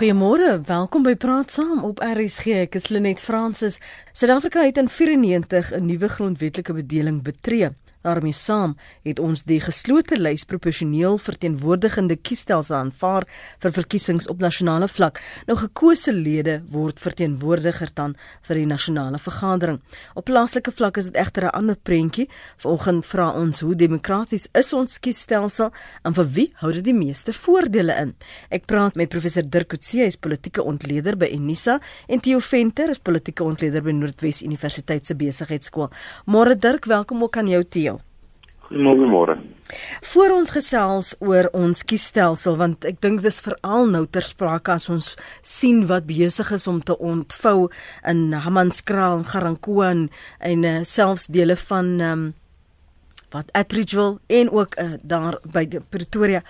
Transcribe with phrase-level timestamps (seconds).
[0.00, 2.54] Goeiemôre, welkom by Praat Saam op RSG.
[2.62, 3.74] Ek is Lenet Fransis.
[4.16, 7.68] Suid-Afrika het in 94 'n nuwe grondwetlike bedeling betree
[8.02, 13.26] daarmee saam het ons die geslote lys proporsioneel verteenwoordigende kiesstelsel aanvaar
[13.62, 15.20] vir verkiesings op nasionale vlak.
[15.46, 18.16] Nou gekose lede word verteenwoordiger dan
[18.48, 19.80] vir die nasionale vergadering.
[20.14, 22.28] Op plaaslike vlak is dit egter 'n ander prentjie.
[22.56, 25.72] Vanoggend vra ons hoe demokraties is ons kiesstelsel
[26.04, 28.14] en vir wie hou dit die meeste voordele in?
[28.50, 31.78] Ek praat met professor Dirk Coetzee, hy's politieke ontleder by Unisa
[32.08, 35.90] en Theo Venter is politieke ontleder by Noordwes Universiteit se besigheidskool.
[36.26, 37.89] Môre Dirk, welkom ook aan jou Theo.
[38.70, 39.34] Goeiemôre.
[40.00, 44.86] Voor ons gesels oor ons kiesstelsel want ek dink dis veral nou ter sprake as
[44.90, 45.08] ons
[45.42, 47.66] sien wat besig is om te ontvou
[48.06, 52.24] in Hammanskraal en Garankuwa en uh, selfs dele van um,
[53.34, 56.42] wat Atteridgeville en ook uh, daar by Pretoria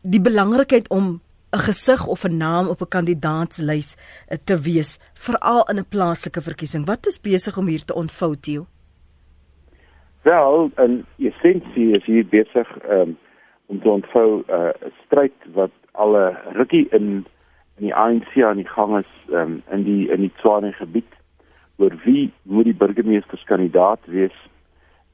[0.00, 1.20] die belangrikheid om
[1.52, 6.40] 'n gesig of 'n naam op 'n kandidaatslys uh, te wees veral in 'n plaaslike
[6.40, 6.86] verkiesing.
[6.86, 8.66] Wat is besig om hier te ontvou, Theo?
[10.22, 13.16] Wel, in essensie is hier besig um,
[13.66, 17.24] om te ontvou eh, 'n uh, stryd wat al 'n rukkie in
[17.76, 21.12] in die ANC aan die gang is um, in die in die Tshwane gebied.
[21.76, 24.36] Oor wie moet die burgemeesterskandidaat wees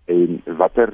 [0.05, 0.93] en watter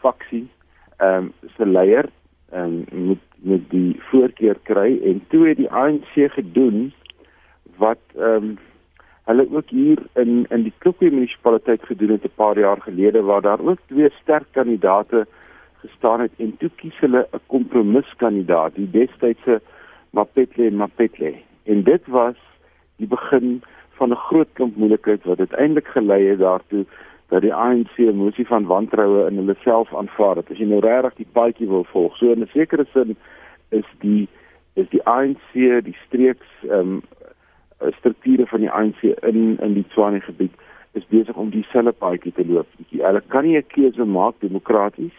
[0.00, 0.48] faksie
[0.96, 2.08] ehm um, se leier
[2.50, 5.00] ehm um, moet met die voorkeur kry.
[5.04, 6.92] En toe het die ANC gedoen
[7.76, 8.58] wat ehm um,
[9.28, 13.42] hulle ook hier in in die Klokwe munisipaliteit gedoen het 'n paar jaar gelede waar
[13.42, 15.26] daar ook twee sterk kandidate
[15.82, 19.60] gestaan het en toe kies hulle 'n kompromiskandidaat, die destydse
[20.10, 21.34] Mapetle Mapetle.
[21.64, 22.36] En dit was
[22.96, 23.62] die begin
[23.98, 26.84] van 'n groot klomp moeilikheid wat uiteindelik gelei het daartoe
[27.28, 30.50] dat die ANC 'n mosie van wantroue in hulle self aanvaar het.
[30.50, 33.16] As jy nou regtig die paadjie wil volg, so in 'n sekere sin
[33.68, 34.28] is die
[34.74, 37.02] is die ANC die streeks ehm um,
[37.98, 40.52] strukture van die ANC in in die Tshwane gebied
[40.92, 42.66] is besig om dieselfde paadjie te loop.
[42.90, 45.16] Hulle kan nie 'n keuse maak demokraties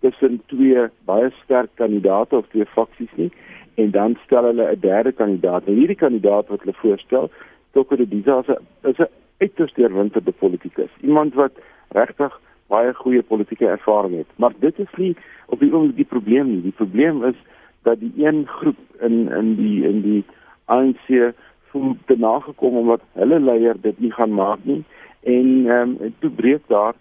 [0.00, 3.32] tussen twee baie sterk kandidate of twee faksies nie
[3.74, 5.66] en dan stel hulle 'n derde kandidaat.
[5.66, 7.30] En hierdie kandidaat wat hulle voorstel,
[7.72, 8.44] Toko de Diza
[8.82, 9.08] is 'n
[9.38, 10.90] uiters deurwinterde politikus.
[11.00, 11.52] Iemand wat
[11.88, 14.30] regtig baie goeie politieke ervaring het.
[14.36, 16.62] Maar dit is nie op die oomblik die probleem nie.
[16.62, 17.36] Die probleem is
[17.82, 20.24] dat die een groep in in die in die
[20.64, 21.34] ANC
[21.74, 24.82] voel te nagekom omdat hulle leier dit nie gaan maak nie.
[25.22, 26.94] En ehm um, toe breek daar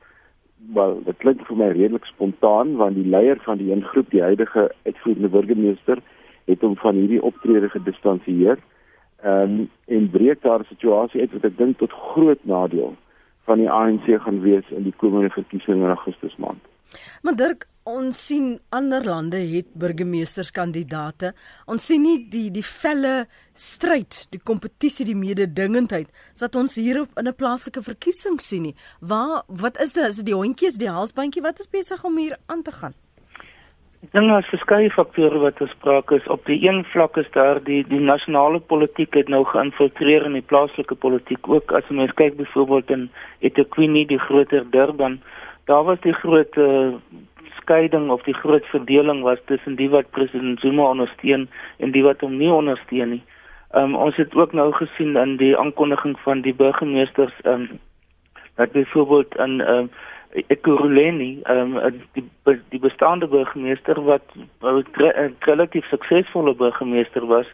[0.73, 4.21] wel dit klink vir my redelik spontaan want die leier van die een groep die
[4.23, 5.99] huidige uitvoerende burgemeester
[6.45, 8.59] het hom van hierdie optrede gedistansieer
[9.23, 12.95] ehm um, en breek daar 'n situasie uit wat ek dink tot groot nadeel
[13.43, 16.63] van die ANC gaan wees in die komende verkiesing in Augustus maand.
[17.21, 21.33] Maar Dirk, ons sien ander lande het burgemeesterskandidaate.
[21.67, 26.09] Ons sien nie die die felle stryd, die kompetisie, die mededingendheid
[26.41, 28.75] wat ons hier op in 'n plaaslike verkiesing sien nie.
[28.99, 30.07] Waar wat is dit?
[30.07, 32.93] Is dit die hondjies, die halsbandjie wat is besig om hier aan te gaan?
[34.03, 36.25] Ek dink daar's verskeie faktore wat gespreek is.
[36.27, 40.47] Op die een vlak is daar die die nasionale politiek het nou geïnfiltreer in die
[40.51, 41.71] plaaslike politiek ook.
[41.71, 45.21] As jy mens kyk byvoorbeeld in eThekwini, die groter Durban,
[45.71, 46.99] daar was die groot uh,
[47.63, 51.47] skeiding of die groot verdeling was tussen die wat president Zuma ondersteun
[51.79, 53.23] en die wat hom nie ondersteun nie.
[53.73, 57.69] Um, ons het ook nou gesien in die aankondiging van die burgemeesters um,
[58.55, 59.89] dat byvoorbeeld in um,
[60.47, 61.79] Ekurhuleni um,
[62.13, 62.25] die,
[62.69, 64.21] die bestaande burgemeester wat
[64.61, 67.47] 'n relatief suksesvolle burgemeester was,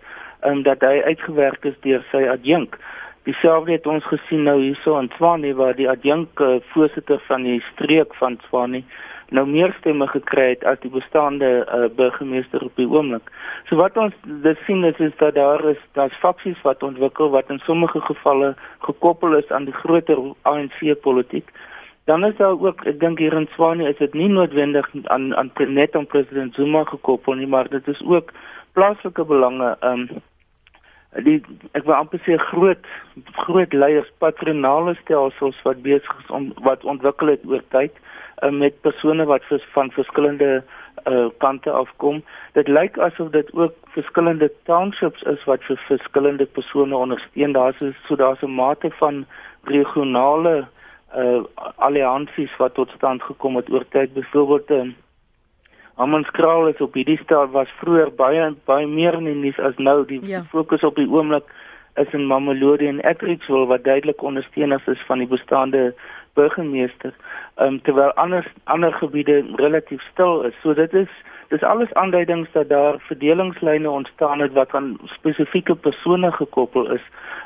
[0.44, 2.78] um, dat hy uitgewerk is deur sy adjunk.
[3.24, 7.60] Dieselfde het ons gesien nou hierso in Tshwane waar die adjunk uh, voorsitter van die
[7.74, 8.84] streek van Tshwane
[9.36, 13.32] nou meer stemme gekry het as die bestaande uh, burgemeester op die oomblik.
[13.70, 17.50] So wat ons dis sien is, is dat daar is daar's faksies wat ontwikkel wat
[17.50, 18.56] in sommige gevalle
[18.88, 21.52] gekoppel is aan die groter ANC politiek.
[22.10, 25.52] Dan is daar ook ek dink hier in Tshwane is dit nie noodwendig aan aan
[25.68, 28.34] net aan president Zuma gekoppel nie, maar dit is ook
[28.74, 30.08] plaaslike belange um
[31.18, 31.40] die
[31.74, 32.86] ek wil amper sê groot
[33.46, 37.96] groot leiers patronale stelsels wat besig is om wat ontwikkel het oor tyd
[38.44, 40.64] uh, met persone wat vers, van verskillende
[41.08, 42.22] uh, kante afkom.
[42.54, 47.58] Dit lyk asof dit ook verskillende townships is wat vir verskillende persone ondersteun.
[47.58, 49.26] Daar's so daar's 'n mate van
[49.64, 50.68] regionale
[51.16, 51.42] uh,
[51.76, 54.14] alliansies wat tot stand gekom het oor tyd.
[54.14, 54.94] Byvoorbeeld uh,
[56.00, 59.98] Hammanskraal is op hierdie stad was vroeër baie baie meer in die nuus as nou
[60.08, 60.44] die ja.
[60.52, 61.50] fokus op die oomblik
[62.00, 65.90] is in Mamelodi en Atteridgeville wat duidelik ondersteuners is van die bestaande
[66.40, 67.12] burgemeester
[67.60, 71.12] um, terwyl ander ander gebiede relatief stil is so dit is
[71.50, 77.02] dis alles aanduidings dat daar verdelingslyne ontstaan het wat aan spesifieke persone gekoppel is.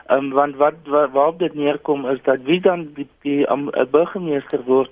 [0.08, 3.70] Ehm um, want wat waar, waarop dit neerkom is dat wie dan die, die um,
[3.92, 4.92] burgemeester word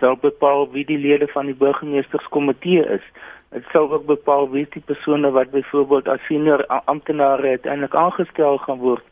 [0.00, 3.04] sal bepaal wie die lede van die burgemeesterskomitee is.
[3.52, 8.78] Dit sal ook bepaal wie die persone wat byvoorbeeld as senior amptenare uiteindelik aangestel gaan
[8.78, 9.04] word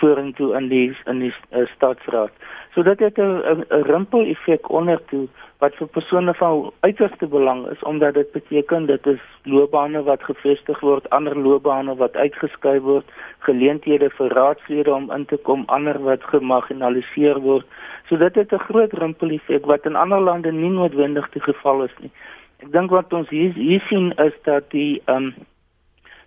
[0.00, 2.32] vorentoe in die in die uh, staatsraad.
[2.74, 5.28] So dit het 'n rimpel effek ondertoe
[5.58, 10.80] wat vir persone van uiterste belang is omdat dit beteken dit is loopbane wat gevestig
[10.80, 13.06] word, ander loopbane wat uitgeskuif word,
[13.38, 17.66] geleenthede vir raadslede om in te kom, ander wat gemarginaliseer word.
[18.08, 21.82] So dit het 'n groot rimpel effek wat in ander lande nie noodwendig die geval
[21.84, 22.10] is nie.
[22.58, 25.34] Ek dink wat ons hier hier sien is dat die ehm um,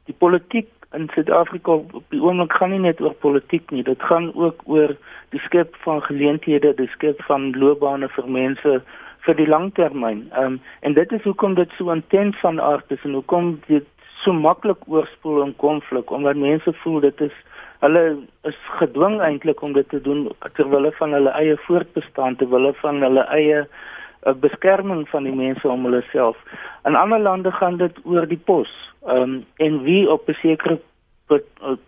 [0.06, 4.32] die politiek in Suid-Afrika op die oomblik gaan nie net oor politiek nie, dit gaan
[4.34, 4.96] ook oor
[5.36, 8.80] die skep van geleenthede, die skep van loopbane vir mense
[9.26, 10.26] vir die langtermyn.
[10.34, 13.86] Ehm um, en dit is hoekom dit so intens van aard is en hoekom dit
[14.24, 17.36] so maklik oorspoel in konflik omdat mense voel dit is
[17.80, 18.04] hulle
[18.50, 20.26] is gedwing eintlik om dit te doen
[20.58, 25.36] terwyl hulle van hulle eie voortbestaan terwyl hulle van hulle eie uh, beskerming van die
[25.36, 26.38] mense om hulle self.
[26.86, 28.74] In ander lande gaan dit oor die pos
[29.06, 30.80] ehm um, en wie op 'n sekere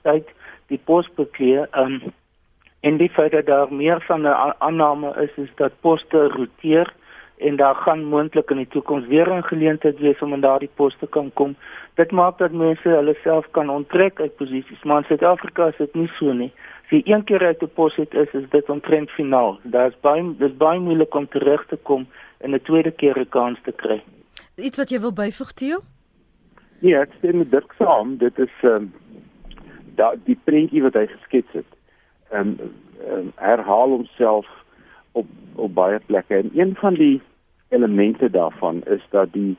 [0.02, 0.28] tyd
[0.68, 2.14] die pos bekleë ehm um,
[2.82, 6.94] en die feit dat daar meer van 'n aanname is is dat poste roteer
[7.38, 11.08] en daar gaan moontlik in die toekoms weer 'n geleentheid wees om in daardie poste
[11.08, 11.56] kan kom.
[11.94, 15.94] Dit maak dat mense hulle self kan onttrek uit posisies, maar in Suid-Afrika is dit
[15.94, 16.52] nie so nie.
[16.84, 19.60] As jy een keer uit 'n pos het, is, is dit omtrent finaal.
[19.64, 23.60] Daar's baie dis baie moeilik om terug te kom en 'n tweede keer 'n kans
[23.64, 24.04] te kry.
[24.56, 25.80] Iets wat jy wil byvoeg, Theo?
[26.82, 28.16] Nee, ek stem met Dirk saam.
[28.18, 28.94] Dit is ehm um,
[30.00, 31.68] daai die prentjie wat hy geskets het.
[32.32, 32.72] Ehm um,
[33.10, 34.48] um, herhaal homself
[35.12, 37.22] op op baie plekke en een van die
[37.70, 39.58] elemente daarvan is dat die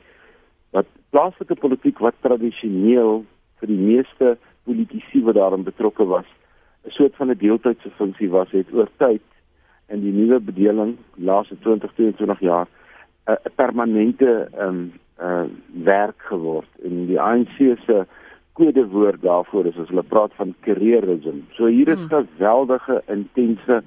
[0.75, 3.23] wat plaaslike politiek wat tradisioneel
[3.61, 6.27] vir die meeste politici wat daarin betrokke was
[6.83, 9.27] 'n soort van 'n deeltydse funksie was het oor tyd
[9.87, 12.67] in die nuwe bedeling laaste 20 22 jaar
[13.27, 15.45] 'n permanente ehm um, uh
[15.83, 18.05] werk geword en die ANC se
[18.53, 21.41] kodewoord daarvoor is as hulle praat van careerism.
[21.57, 22.09] So hier is hmm.
[22.09, 23.81] geweldige intense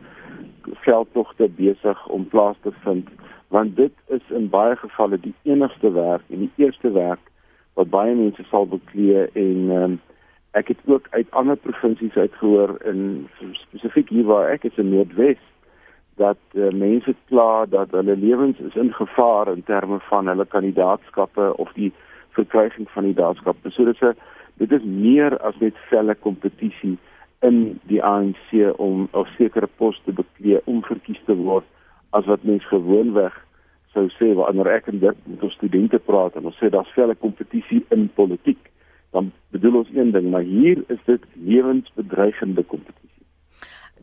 [0.86, 3.08] veldtogte besig om plaas te vind
[3.48, 7.30] want dit is in baie gevalle die enigste werk en die eerste werk
[7.78, 9.98] wat baie mense sal beklee en um,
[10.58, 15.42] ek het ook uit ander provinsies uitgehoor in spesifiek hier waar ek is in Noordwes
[16.16, 21.56] dat uh, mense kla dat hulle lewens is in gevaar in terme van hulle kandidaatskappe
[21.56, 21.92] of die
[22.36, 23.70] verkryging van die kandidaatskappe.
[23.70, 24.16] So dit is
[24.56, 26.96] dit is meer as net felle kompetisie
[27.44, 31.64] in die ANC om 'n sekere pos te beklee om verkies te word
[32.10, 33.34] as wat mens gewoonweg
[33.92, 37.14] sou sê wanneer ek en dit met ons studente praat en ons sê daar's vele
[37.14, 38.70] kompetisie in politiek
[39.16, 43.15] dan bedoel ons een ding maar hier is dit lewensbedreigende kompetisie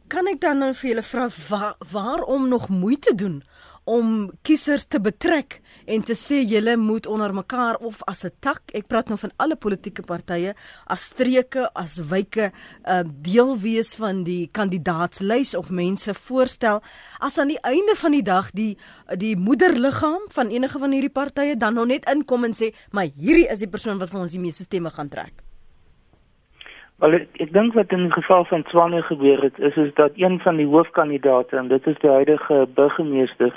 [0.07, 3.43] kan ek dan nou vir julle vra waar, waarom nog moeite doen
[3.83, 5.59] om kiesers te betrek
[5.91, 9.31] en te sê julle moet onder mekaar of as 'n tak, ek praat nou van
[9.37, 10.55] alle politieke partye,
[10.87, 12.51] as streke, as wyke,
[12.87, 16.81] uh, deel wees van die kandidaatslys of mense voorstel
[17.19, 18.77] as aan die einde van die dag die
[19.17, 23.51] die moederliggaam van enige van hierdie partye dan nog net inkom en sê, "Maar hierdie
[23.51, 25.42] is die persoon wat vir ons die meeste stemme gaan trek."
[27.03, 30.15] Wel ek, ek dink wat in die geval van Tswane gebeur het is is dat
[30.15, 33.51] een van die hoofkandidate en dit is die huidige burgemeester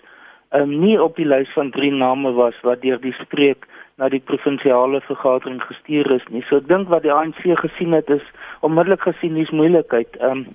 [0.50, 3.68] um, nie op die lys van drie name was wat deur die streek
[4.02, 6.42] na die provinsiale vergadering gestuur is nie.
[6.48, 8.24] So ek dink wat die ANC gesien het is
[8.66, 10.18] onmiddellik gesien dis moeilikheid.
[10.18, 10.46] Ehm um,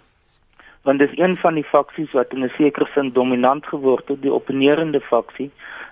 [0.84, 4.34] want dis een van die faksies wat in 'n sekere sin dominant geword het, die
[4.34, 5.48] opponerende faksie.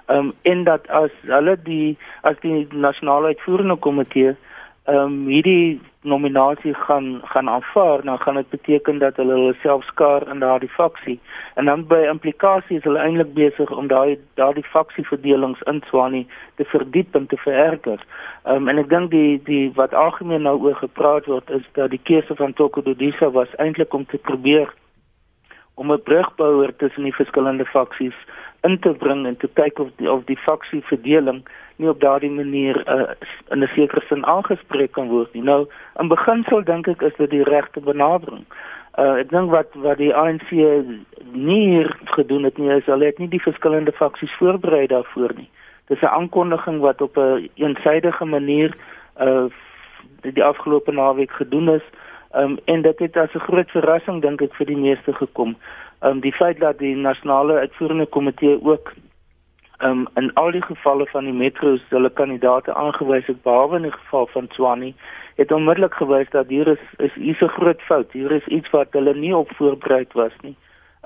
[0.08, 4.36] Ehm um, en dat as hulle die as die nasionale uitvoerende komitee
[4.84, 9.84] ehm um, hierdie nominasie gaan gaan aanvaar, dan gaan dit beteken dat hulle hulle self
[9.84, 11.20] skaar in daardie faksie.
[11.56, 16.66] En dan by implikasie is hulle eintlik besig om daai daardie faksieverdelings in Swani te
[16.66, 18.06] verdiep en te vererger.
[18.44, 21.90] Ehm um, en ek dink die die wat algemeen nou oor gepraat word is dat
[21.90, 24.74] die keuse van Toko Dodisa was eintlik om te probeer
[25.76, 28.16] om 'n brugbouer tussen die verskillende faksies
[28.62, 31.44] in te bring en te kyk of die of die faksieverdeling
[31.80, 33.12] nie op daardie manier uh,
[33.50, 35.44] in 'n sekere sin aangespreek kan word nie.
[35.44, 35.68] Nou,
[36.00, 38.46] in beginsel dink ek is dit die regte benadering.
[38.98, 40.52] Uh, ek dink wat wat die ANC
[41.32, 45.50] nie hier gedoen het nie is hulle het nie die verskillende faksies voorberei daarvoor nie.
[45.88, 48.76] Dis 'n aankondiging wat op 'n een eensidedige manier
[49.22, 49.48] uh
[50.22, 51.86] die afgelope naweek gedoen is.
[52.36, 55.56] Um, en dit het as 'n groot verrassing dink ek vir die meeste gekom.
[56.02, 58.94] Um die feit dat die nasionale uitvoerende komitee ook
[59.80, 63.96] um, in al die gevalle van die metros hulle kandidate aangewys het behalwe in die
[63.96, 64.94] geval van Tswane
[65.40, 68.12] het onmiddellik gewys dat hier is is iets 'n groot fout.
[68.12, 70.56] Hier is iets wat hulle nie op voorberei was nie.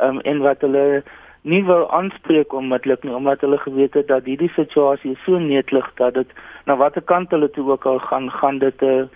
[0.02, 1.04] Um, en wat hulle
[1.42, 6.14] nie wou aanspreek onmiddellik nie omdat hulle geweet het dat hierdie situasie so neetlig dat
[6.14, 6.30] dit
[6.66, 9.10] na watter kant hulle toe ook al gaan gaan dit 'n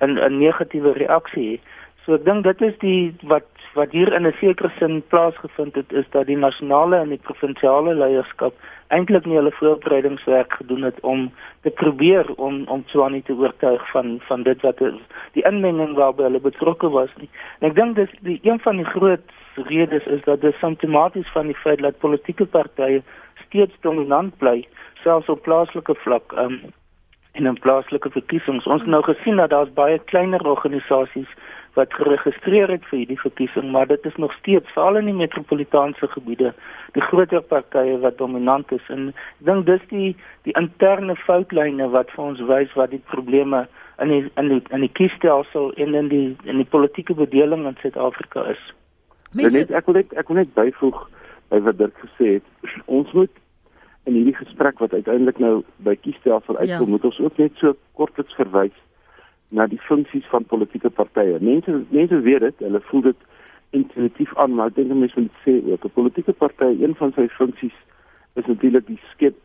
[0.00, 1.60] 'n 'n negatiewe reaksie hê.
[2.04, 5.92] So ek dink dit is die wat wat hier in 'n sekere sin plaasgevind het
[5.92, 8.54] is dat die nasionale en die provinsiale leierskap
[8.88, 11.30] eintlik nie hulle voorbereidingswerk gedoen het om
[11.62, 14.98] te probeer om om Tswane te oortuig van van dit wat is,
[15.32, 17.30] die inmenging waarby hulle betrokke was nie.
[17.60, 19.24] En ek dink dis die een van die groot
[19.54, 23.02] redes is dat dit simptomaties van die feit dat politieke partye
[23.46, 24.66] steeds dominant bly
[25.02, 26.60] selfs op plaaslike vlak um,
[27.32, 28.66] en in plaaslike verkiesings.
[28.66, 31.28] Ons het nou gesien dat daar's baie kleiner organisasies
[31.74, 36.08] wat geregistreer het vir hierdie verkiesing, maar dit is nog steeds veral in die metropolitaanse
[36.14, 36.52] gebiede
[36.96, 40.08] die groter partye wat dominant is en ek dink dis die
[40.48, 43.66] die interne foutlyne wat vir ons wys wat die probleme
[44.02, 47.78] in die in die in die kiesstelsel en in die in die politieke bedeling in
[47.82, 48.62] Suid-Afrika is.
[49.32, 49.58] Mense...
[49.58, 51.04] Net, ek wil net ek wil net byvoeg
[51.52, 52.46] by wat Dirk gesê het.
[52.98, 53.42] Ons moet
[54.08, 56.92] in hierdie gesprek wat uiteindelik nou by kiesstelsel uitkom, ja.
[56.96, 58.74] moet ons ook net so kortliks verwys
[59.50, 61.38] na die funksies van politieke partye.
[61.40, 63.28] Mense mense weet dit, hulle voel dit
[63.76, 67.28] intuïtief aan, maar ek dink mense moet sê ook 'n politieke party, een van sy
[67.28, 67.76] funksies
[68.34, 69.36] is natuurlik die skep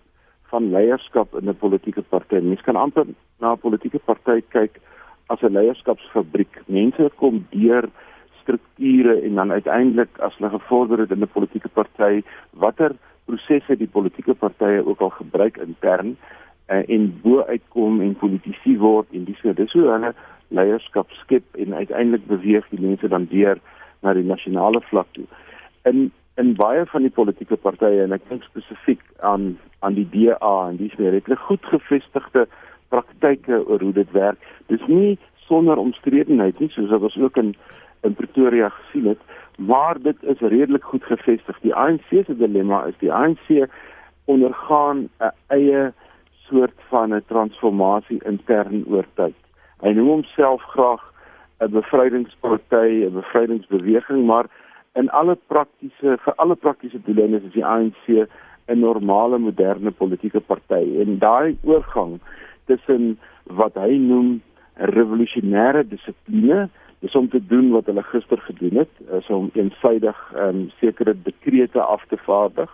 [0.52, 2.40] van leierskap in 'n politieke party.
[2.42, 3.06] Mense kan amper
[3.40, 4.80] na 'n politieke party kyk
[5.28, 6.62] as 'n leierskapsfabriek.
[6.68, 7.90] Mense kom deur
[8.42, 12.96] strukture en dan uiteindelik as hulle gevorder het in 'n politieke party, watter
[13.26, 16.18] prosesse die politieke partye ook al gebruik intern
[16.70, 20.14] uh, en bo uitkom en politisie word en dis so hoe hulle
[20.48, 23.60] leierskap skep en uiteindelik beweeg die mense dan deur
[24.02, 25.26] na die nasionale vlak toe.
[25.84, 29.54] In in baie van die politieke partye en ek dink spesifiek aan
[29.88, 32.48] aan die DA en dis meer het 'n goed gevestigde
[32.90, 34.38] praktyke oor hoe dit werk.
[34.68, 35.18] Dis nie
[35.48, 37.56] sonder omstredenheid nie soos wat ons ook in
[38.04, 39.22] in Pretoria gesien het,
[39.58, 41.60] maar dit is redelik goed gevestig.
[41.62, 43.68] Die ANC se dilemma is die ANC
[44.26, 45.94] ondergaan 'n eie
[46.50, 49.36] soort van 'n transformasie intern oor tyd.
[49.82, 51.02] Hy noem homself graag
[51.60, 54.46] 'n bevrydingsparty, 'n bevrydingsbeweging, maar
[54.94, 58.28] in alle praktiese vir alle praktiese doeleindes is die ANC
[58.68, 61.02] 'n normale moderne politieke party.
[61.02, 62.20] En daai oorgang
[62.66, 64.42] tussen wat hy noem
[64.76, 70.70] revolusionêre dissipline, dis om te doen wat hulle gister gedoen het, is om eensydig um,
[70.80, 72.72] sekere dekrete af te vaardig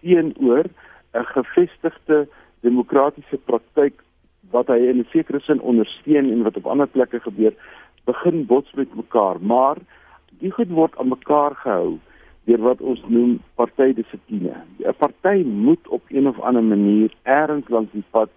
[0.00, 0.64] teenoor
[1.14, 2.28] 'n gevestigde
[2.60, 4.02] demokratiese praktyk
[4.50, 7.54] wat hy in 'n sekere sin ondersteun en wat op ander plekke gebeur
[8.04, 9.36] begin bots met mekaar.
[9.40, 9.76] Maar
[10.40, 11.98] die goed word aan mekaar gehou
[12.44, 14.56] deur wat ons noem partydissipline.
[14.78, 18.30] 'n party moet op een of ander manier eers langs die pad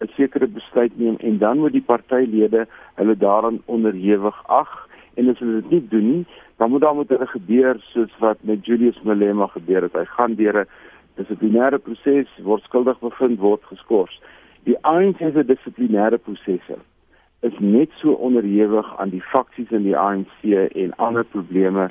[0.00, 4.88] 'n sekere besluit neem en dan moet die partylede hulle daaraan onderhewig ag.
[5.14, 6.26] En as hulle dit nie doen nie
[6.58, 9.92] dan moet daar met hulle gebeur soos wat met Julius Malema gebeur het.
[9.92, 10.68] Hy gaan deur 'n
[11.18, 14.14] dissiplinêre proses word skuldig bevind word geskort.
[14.68, 16.78] Die ANC se dissiplinêre prosesse
[17.46, 20.42] is net so onderhewig aan die faksies in die ANC
[20.74, 21.88] en ander probleme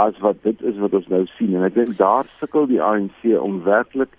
[0.00, 3.26] as wat dit is wat ons nou sien en ek dink daar sukkel die ANC
[3.40, 4.12] om werklik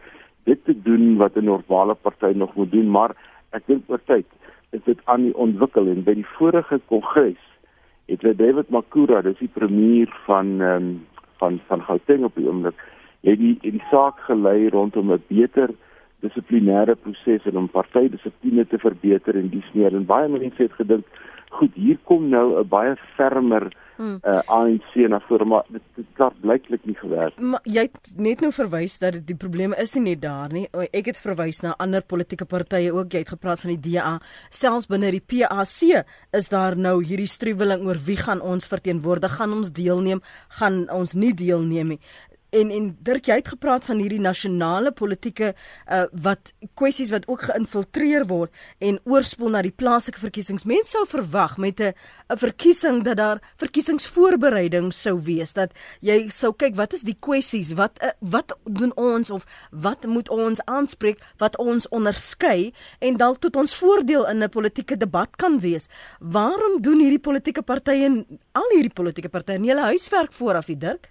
[0.49, 3.15] dit te doen wat 'n normale party nog moet doen maar
[3.51, 4.25] ek dink oor tyd
[4.71, 7.41] is dit aan die ontwikkel en by die vorige kongres
[8.07, 11.05] het David Makura dis die premier van um,
[11.37, 12.77] van van Gauteng op die oomblik
[13.24, 15.69] het die het die saak gelei rondom 'n beter
[16.19, 21.05] dissiplinêre proses en om partydissipline te verbeter en dis meer en baie mense het gedink
[21.50, 24.19] goed hier kom nou 'n baie fermer hmm.
[24.24, 25.81] uh, ANC na vore maar dit
[26.17, 27.39] het blyklik nie gewerk.
[27.39, 30.67] Maar jy het net nou verwys dat die probleme is nie net daar nie.
[30.91, 33.12] Ek het verwys na ander politieke partye ook.
[33.12, 34.19] Jy het gepraat van die DA.
[34.50, 39.38] Selfs binne die PAC is daar nou hierdie struweling oor wie gaan ons verteenwoordig?
[39.38, 40.21] Gaan ons deelneem?
[40.59, 42.01] Gaan ons nie deelneem nie?
[42.59, 47.47] En en Dirk jy het gepraat van hierdie nasionale politieke uh, wat kwessies wat ook
[47.49, 50.65] geïnfiltreer word en oorspoel na die plaaslike verkiesings.
[50.67, 51.93] Mense sou verwag met 'n
[52.29, 55.71] 'n verkiesing dat daar verkiesingsvoorbereiding sou wees dat
[56.01, 60.29] jy sou kyk wat is die kwessies wat uh, wat doen ons of wat moet
[60.29, 65.59] ons aanspreek wat ons onderskei en dalk tot ons voordeel in 'n politieke debat kan
[65.59, 65.87] wees.
[66.19, 71.09] Waarom doen hierdie politieke partye al hierdie politieke partye nie hulle huiswerk vooraf, Dirk?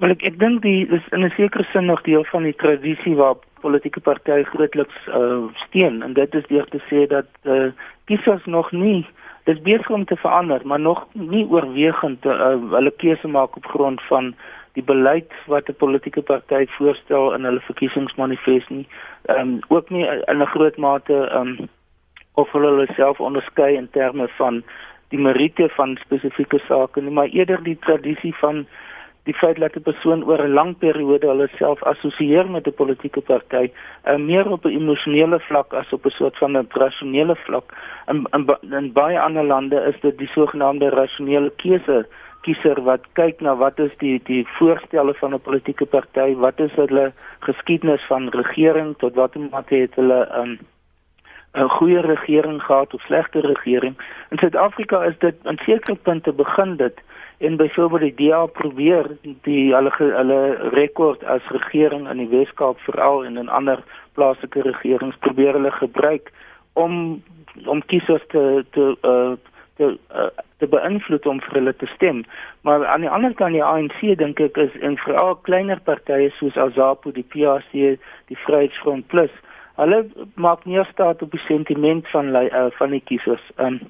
[0.00, 3.16] Wel ek ek dink die is in 'n sekere sin nog deel van die tradisie
[3.16, 7.68] waar politieke partye grootliks uh, steun en dit is deur te sê dat uh,
[8.08, 9.06] kiesers nog nie
[9.44, 14.00] dis besig om te verander maar nog nie oorwegend uh, hulle keuse maak op grond
[14.08, 14.34] van
[14.72, 18.86] die beleid wat 'n politieke party voorstel in hulle verkiesingsmanifest nie.
[19.28, 21.68] Ehm um, ook nie in 'n groot mate ehm um,
[22.34, 24.62] of hulle hulle self onderskei in terme van
[25.08, 28.66] die meriete van spesifieke sake nie, maar eerder die tradisie van
[29.24, 33.20] die feit dat 'n persoon oor 'n lang periode hulle self assosieer met 'n politieke
[33.20, 33.70] party,
[34.06, 37.72] uh, meer op 'n emosionele vlak as op 'n soort van 'n rasionele vlak.
[38.06, 42.06] In, in in baie ander lande is dit die sogenaamde rasionele keuse
[42.40, 46.72] kiezer wat kyk na wat is die die voorstelle van 'n politieke party, wat is
[46.72, 50.58] hulle geskiedenis van regering tot watter mate het hulle um,
[51.52, 53.94] 'n goeie regering gehad of slegte regering.
[54.30, 57.00] In Suid-Afrika is dit aan sekere punte begin dit
[57.40, 60.40] en byvoorbeeld die DA probeer die hulle hulle
[60.76, 63.80] rekord as regering in die Wes-Kaap veral en in ander
[64.12, 66.28] plaaslike regerings probeer hulle gebruik
[66.72, 67.22] om
[67.64, 68.42] om kiesers te
[68.76, 69.32] te uh,
[69.76, 70.26] te uh,
[70.60, 72.24] te beïnvloed om vir hulle te stem.
[72.68, 76.58] Maar aan die ander kant die ANC dink ek is en veral kleiner partye soos
[76.60, 79.32] Azapo, die PAC, die Vryheidsfront Plus,
[79.80, 80.02] hulle
[80.34, 83.80] maak meer staat op die sentiment van uh, van die kiesers um,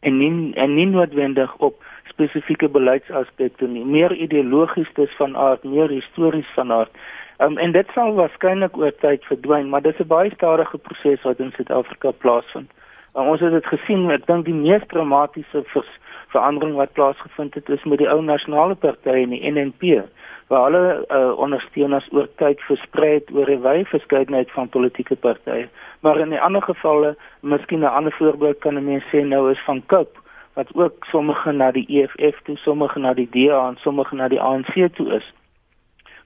[0.00, 1.84] en nie en nie noodwendig op
[2.18, 6.90] spesifieke beleidsaspekte nie, meer ideologies dis van aard, meer histories van aard.
[7.38, 11.38] Um, en dit sal waarskynlik oor tyd verdwyn, maar dis 'n baie stadige proses wat
[11.38, 12.70] in Suid-Afrika plaasvind.
[13.14, 15.92] Um, ons het dit gesien, ek dink die mees dramatiese vers,
[16.34, 20.02] verandering wat plaasgevind het is met die ou nasionale party in die NNP
[20.48, 25.68] waar alle uh, ondersteuners oor tyd versprei het oor 'n wye verskeidenheid van politieke partye.
[26.00, 29.64] Maar in 'n ander gevalle, miskien 'n ander voorbeeld kan 'n mens sê nou is
[29.64, 30.18] van Cope
[30.58, 34.40] wat ook sommige na die EFF toe, sommige na die DA en sommige na die
[34.40, 35.26] ANC toe is.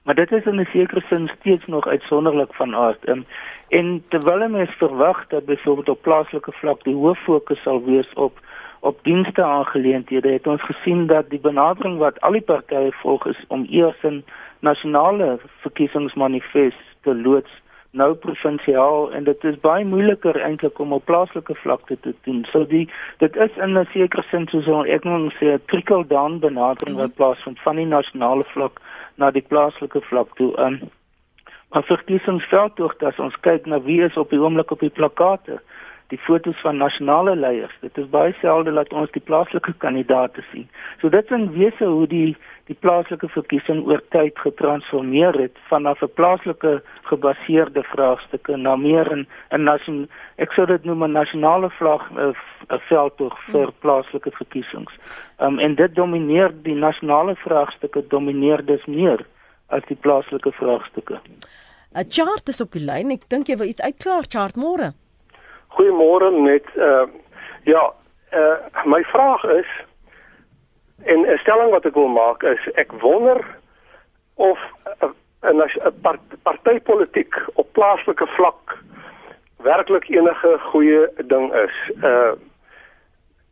[0.03, 3.03] Maar dit is in 'n sekere sin steeds nog uitsonderlik van aard.
[3.05, 3.25] En,
[3.69, 8.39] en terwyl mense verwag dat byvoorbeeld op plaaslike vlak die hoof fokus sal wees op
[8.79, 13.43] op dienste aangeleenthede, het ons gesien dat die benadering wat al die partye volg is
[13.47, 14.23] om eers 'n
[14.59, 17.62] nasionale verkiesingsmanifest te loods
[17.93, 22.41] nou provinsiaal en dit is baie moeiliker eintlik om op plaaslike vlak te doen.
[22.51, 22.87] So die
[23.21, 27.15] dit is in 'n sekere sin soos ek moet sê trickle down benadering wat mhm.
[27.15, 28.81] plaasvind van die nasionale vlak
[29.15, 30.51] na die plaaslike vlak toe.
[30.57, 30.79] Um,
[31.71, 35.59] maar vir kiesingsveldtog dat ons kyk na wie is op die oomblik op die plakate
[36.07, 37.73] die fotos van nasionale leiers.
[37.81, 40.67] Dit is baie selde dat ons die plaaslike kandidaate sien.
[41.01, 42.35] So dit is in wese hoe die
[42.69, 49.27] die plaaslike verkiesing oor tyd getransformeer het vanaf 'n plaaslike gebaseerde vraagstukke na meer 'n
[49.51, 52.33] 'n nasion ek sou dit noem 'n nasionale vlag eh,
[52.69, 54.93] 'n veldtog vir plaaslike verkiesings.
[55.39, 59.25] Um, en dit domineer die nasionale vraagstukke domineer dus meer
[59.67, 61.19] as die plaaslike vraagstukke.
[61.95, 63.11] 'n Chart is op die lyn.
[63.11, 64.93] Ek dink jy wil iets uitklaar chart môre.
[65.75, 67.07] Goeiemôre net uh
[67.63, 67.93] ja,
[68.31, 69.67] uh my vraag is
[71.05, 73.45] en 'n stelling wat ek wil maak is ek wonder
[74.35, 74.59] of
[75.41, 78.77] 'n 'n partytetiek op plaaslike vlak
[79.57, 81.75] werklik enige goeie ding is.
[82.03, 82.31] Uh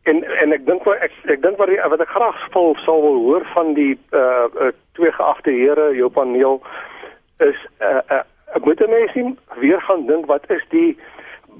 [0.02, 3.18] en en ek dink ek ek dink wat die, wat ek graag vol sal wil
[3.22, 6.58] hoor van die uh, uh twee geagte here jou paneel
[7.38, 8.22] is uh, uh
[8.56, 10.98] ek moet net sien weer gaan dink wat is die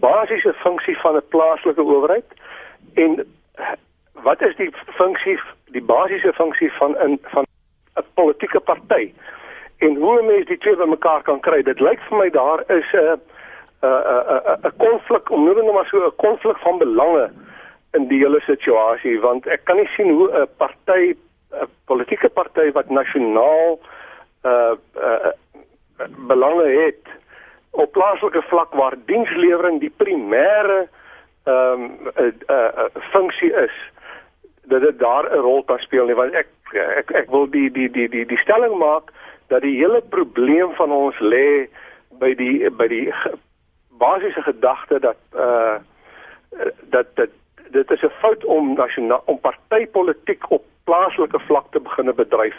[0.02, 2.34] basiese funksie van 'n plaaslike owerheid
[2.94, 3.22] en
[4.12, 5.38] wat is die funksie
[5.72, 7.44] die basiese funksie van 'n van
[7.96, 9.12] 'n politieke party
[9.78, 11.62] en hoe mense die twee bymekaar kan kry?
[11.62, 13.20] Dit lyk vir my daar is 'n
[13.82, 17.30] 'n konflik om nou net maar so 'n konflik van belange
[17.92, 21.14] in die hele situasie want ek kan nie sien hoe 'n party
[21.52, 23.80] 'n politieke party wat nasionaal
[24.44, 25.32] uh, uh
[26.26, 27.06] belange het
[27.70, 30.88] op plaaslike vlak waar dienslewering die primêre
[31.44, 33.91] ehm um, 'n uh, uh, uh, funksie is
[34.70, 37.90] dat dit daar 'n rol kan speel nie want ek ek ek wil die die
[37.90, 39.12] die die die stelling maak
[39.48, 41.68] dat die hele probleem van ons lê
[42.18, 43.12] by die by die
[43.98, 45.76] basiese gedagte dat uh
[46.90, 47.30] dat dat
[47.70, 52.56] dit is 'n fout om nasionaal om partytetiek op plaaslike vlak te begine bedryf.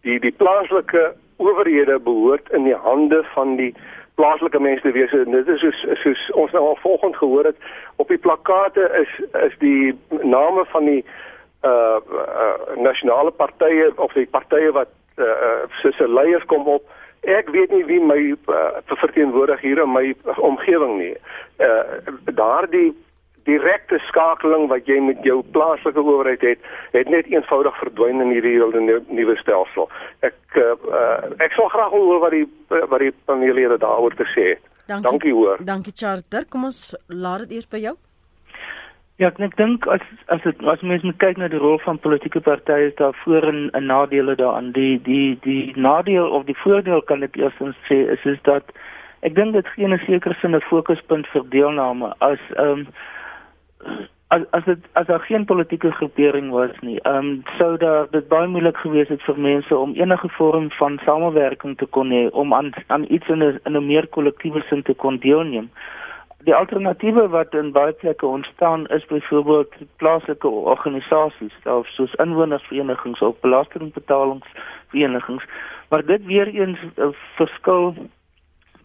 [0.00, 3.74] Die die plaaslike owerhede behoort in die hande van die
[4.14, 5.12] plaaslike mense te wees.
[5.12, 7.56] En dit is soos soos ons nou al volgens gehoor het
[7.96, 11.04] op die plakate is is die name van die
[11.64, 16.86] uh, uh nasionale partye of die partye wat uh, uh se leiers kom op.
[17.26, 21.14] Ek weet nie wie my uh, verteenwoordig hier in my omgewing nie.
[21.58, 22.94] Uh daardie
[23.48, 28.56] direkte skakeling wat jy met jou plaaslike owerheid het, het net eenvoudig verdwyn in hierdie
[28.58, 29.88] hele nuwe stelsel.
[30.26, 34.52] Ek uh, uh, ek sal graag hoor wat die wat die panelede daaroor te sê
[34.54, 34.66] het.
[34.88, 35.64] Dankie, Dankie hoor.
[35.64, 36.46] Dankie Charter.
[36.48, 37.96] Kom ons laat dit eers by jou.
[39.18, 42.38] Ja, ek dink as as dit as mens moet kyk na die rol van politieke
[42.38, 44.68] partye is daar voor en, en nadele daaraan.
[44.76, 48.70] Die die die nadeel of die voordeel kan ek eerstens sê is is dat
[49.26, 52.86] ek dink dit gee 'n sekere sin 'n fokuspunt vir deelname as ehm um,
[54.30, 58.28] as as dit as daar geen politieke groepering was nie, ehm um, sou daar dit
[58.28, 62.54] baie moeilik gewees het vir mense om enige vorm van samewerking te kon hê om
[62.54, 65.70] aan aan iets in 'n in 'n meer kollektiewe sin te kon deelneem.
[66.46, 71.54] Die alternatiewe wat in baie plekke ontstaan is byvoorbeeld plaaslike organisasies,
[71.94, 75.44] soos inwonersverenigings of belastingbetalingsverenigings,
[75.88, 77.94] maar dit weer eens uh, verskil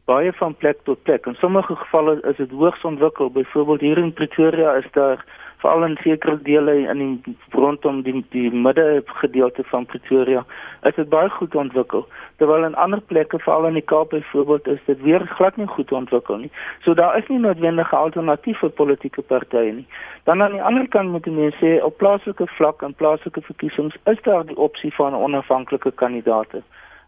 [0.06, 1.26] baie van plek tot plek.
[1.26, 3.32] In sommige gevalle is dit hoogs ontwikkel.
[3.32, 5.26] Byvoorbeeld hier in Pretoria is daar
[5.64, 10.44] veral in sekere dele in die rondom die die midde gedeelte van Pretoria
[10.90, 12.06] is dit baie goed ontwikkel.
[12.38, 15.92] Terwyl in ander plekke veral in die Kaap byvoorbeeld is dit weer glad nie goed
[15.92, 16.52] ontwikkel nie.
[16.84, 19.88] So daar is nie noodwendige alternatiewe politieke partye nie.
[20.24, 24.22] Dan aan die ander kant moet mense sê op plaaslike vlak en plaaslike verkiesings is
[24.28, 26.64] daar die opsie van onafhanklike kandidaate.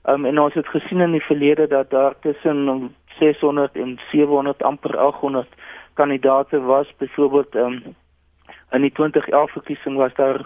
[0.05, 4.97] Um, en ons het gesien in die verlede dat daar tussen 600 en 700 amper
[4.97, 5.47] 800
[5.93, 7.95] kandidate was byvoorbeeld um,
[8.71, 10.45] in die 2011 verkiesing was daar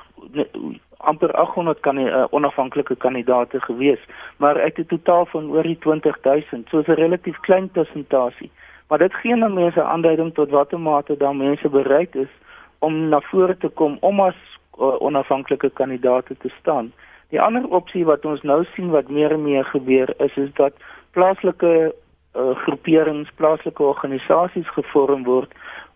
[0.97, 3.99] amper 800 kan uh, onafhanklike kandidate gewees
[4.38, 8.51] maar uit 'n totaal van oor die 20000 so 'n relatief klein persentasie.
[8.88, 12.32] Maar dit gee nou mense aanduiding tot watter mate dan mense bereid is
[12.79, 14.36] om na vore te kom om as
[14.79, 16.93] uh, onafhanklike kandidate te staan.
[17.29, 20.73] Die ander opsie wat ons nou sien wat meer en meer gebeur is is dat
[21.12, 21.93] plaaslike
[22.36, 25.53] uh, groeperings, plaaslike organisasies gevorm word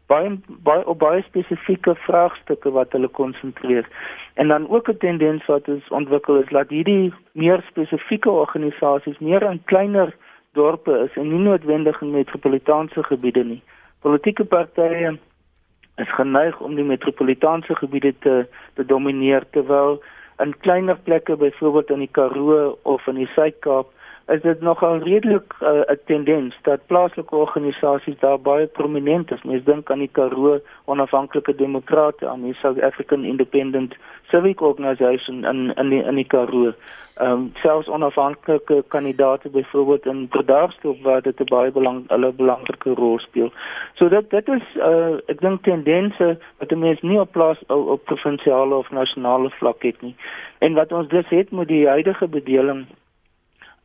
[0.07, 3.87] baie baie op baie spesifieke vraagstukke wat hulle konsentreer.
[4.33, 9.41] En dan ook 'n tendens wat ons ontwikkel is dat hierdie meer spesifieke organisasies meer
[9.41, 10.15] in kleiner
[10.53, 13.61] dorpe is en nie noodwendig in metropolitaanse gebiede nie.
[14.01, 15.17] Politieke partye
[15.95, 20.01] is geneig om die metropolitaanse gebiede te te domineer terwyl
[20.37, 23.91] in kleiner plekke byvoorbeeld in die Karoo of in die Suid-Kaap
[24.27, 29.43] is dit nogal redelik uh, 'n tendens dat plaaslike organisasies daar baie prominent is.
[29.43, 33.95] Mens dink aan die Karoo Onafhanklike Demokrate, aan die South African Independent
[34.29, 36.73] Civic Organisation in in die in die Karoo.
[37.13, 42.89] Ehm um, selfs onafhanklike kandidaate byvoorbeeld in Bredasdorp waar dit 'n baie belang hulle belangrike
[42.93, 43.51] rol speel.
[43.93, 48.03] So dit dit is uh, ek dink tendense wat mense nie op plaas op, op
[48.03, 50.15] provinsiale of nasionale vlak het nie.
[50.57, 52.85] En wat ons dus het met die huidige bedeling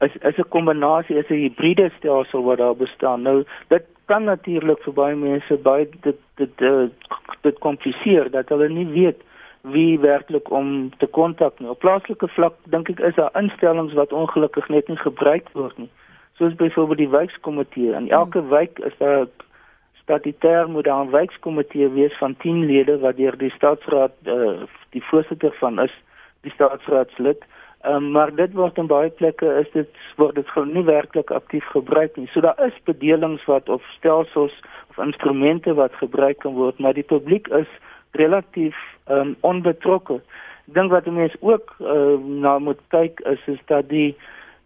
[0.01, 3.23] is is 'n kombinasie is 'n hibriede stelsel wat daar bestaan.
[3.23, 6.93] Nou dit kan natuurlik vir baie mense baie dit dit dit,
[7.41, 9.21] dit kompliseer dat hulle nie weet
[9.61, 11.69] wie werklik om te kontak nie.
[11.69, 15.91] Op plaaslike vlak dink ek is daar instellings wat ongelukkig net nie gebruik word nie.
[16.39, 17.93] Soos byvoorbeeld die wijkkomitee.
[17.93, 19.27] In elke wijk is daar
[20.03, 25.05] statutêr moet daar 'n wijkkomitee wees van 10 lede wat deur die staatsraad uh, die
[25.05, 25.95] voorsitter van is,
[26.41, 27.45] die staatsraadslid.
[27.87, 31.67] Um, maar dit word in baie plekke is dit word dit gewoon nie werklik aktief
[31.71, 32.27] gebruik nie.
[32.33, 34.55] So daar is bedelings wat of stelsels
[34.91, 37.71] of instrumente wat gebruik kan word, maar die publiek is
[38.19, 38.75] relatief
[39.07, 40.19] um, onbetrokke.
[40.67, 44.17] Ek dink wat mense ook uh, na moet kyk is is dat die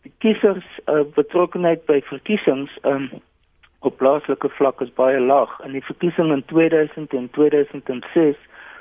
[0.02, 3.10] die kiesers uh, betrokkenheid by verkiesings um,
[3.86, 5.52] op plaaslike vlak is baie laag.
[5.66, 8.40] In die verkiesing in 2000 en 2006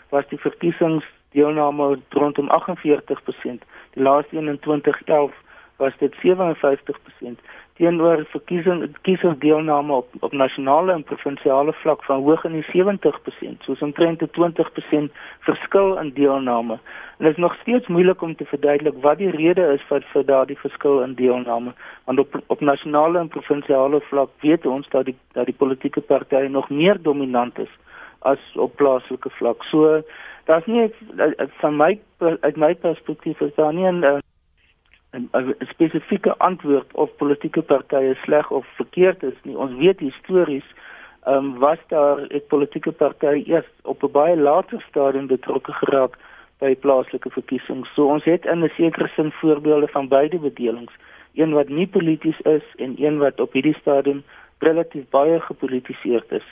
[0.09, 3.67] was die verkiesings deelname rondom 48%.
[3.93, 5.31] Die laaste een in 2011
[5.77, 7.41] was dit 57%
[7.81, 13.81] teenoor verkiesing kiesersdeelname op op nasionale en provinsiale vlak van hoog in die 70%, soos
[13.87, 15.11] omtrent 'n 20%
[15.47, 16.73] verskil in deelname.
[17.17, 20.25] En dit is nog steeds moeilik om te verduidelik wat die rede is vir vir
[20.25, 21.73] daardie verskil in deelname.
[22.05, 26.49] Want op op nasionale en provinsiale vlak weet ons dat die dat die politieke partye
[26.49, 27.73] nog meer dominant is
[28.21, 29.63] as op plaaslike vlak.
[29.63, 30.01] So
[30.45, 30.89] daar's nie
[31.61, 31.99] van my
[32.41, 34.21] uit my perspektief is daar nie 'n
[35.11, 39.57] 'n spesifieke antwoord of politieke partye sleg of verkeerd is nie.
[39.57, 40.67] Ons weet histories
[41.23, 46.17] ehm um, was daar 'n politieke party eers op 'n baie later stadium betrokke geraak
[46.59, 47.93] by plaaslike verkiesings.
[47.93, 50.93] So ons het in 'n sekere sin voorbeelde van beide bedelings,
[51.33, 54.23] een wat nie polities is en een wat op hierdie stadium
[54.61, 56.47] relatief baie gepolitiseerd is.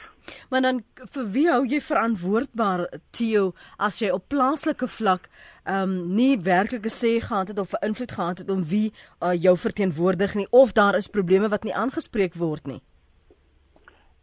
[0.50, 0.82] Maar dan
[1.14, 5.30] vir wie hou jy verantwoordbaar Theo as jy op plaaslike vlak
[5.70, 9.34] ehm um, nie werklike sê gehad het of 'n invloed gehad het om wie uh,
[9.34, 12.82] jou verteenwoordig nie of daar is probleme wat nie aangespreek word nie?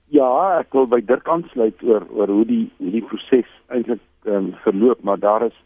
[0.09, 4.35] Ja, ek wil by Dirk aansluit oor oor hoe die hoe die proses eintlik ehm
[4.35, 5.57] um, verloop, maar daar is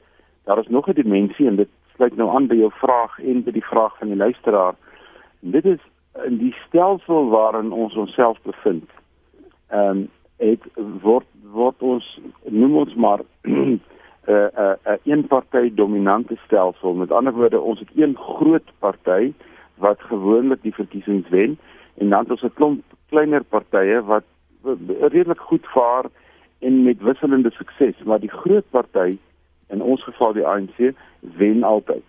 [0.44, 3.50] daar is nog 'n dimensie en dit sluit nou aan by jou vraag en by
[3.50, 4.74] die vraag van die luisteraar.
[5.42, 5.80] En dit is
[6.25, 8.90] in die stelsel waarin ons onsself bevind.
[9.68, 10.09] Ehm um,
[10.40, 10.62] het
[11.03, 12.07] word word ons
[12.49, 13.81] noem ons maar 'n
[14.27, 16.94] 'n 'n een party dominante stelsel.
[16.94, 19.33] Met ander woorde, ons het een groot party
[19.75, 21.59] wat gewoonlik die verkiesings wen
[21.94, 24.25] en dan ons 'n klomp kleiner partye wat
[25.01, 26.05] redelik goed vaar
[26.59, 29.18] en met wisselende sukses, maar die groot party
[29.68, 32.05] in ons geval die ANC wen altyd.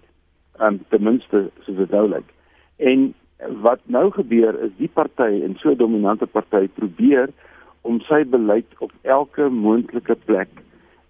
[0.58, 2.30] Ehm um, ten minste soos dit nou lyk.
[2.76, 3.14] En
[3.62, 7.30] wat nou gebeur is die party en so 'n dominante party probeer
[7.82, 10.50] om sy beleid op elke moontlike plek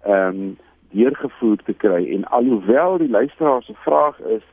[0.04, 0.58] ehm um,
[0.92, 2.06] deurgevoer te kry.
[2.14, 4.44] En alhoewel die luisteraar se vraag is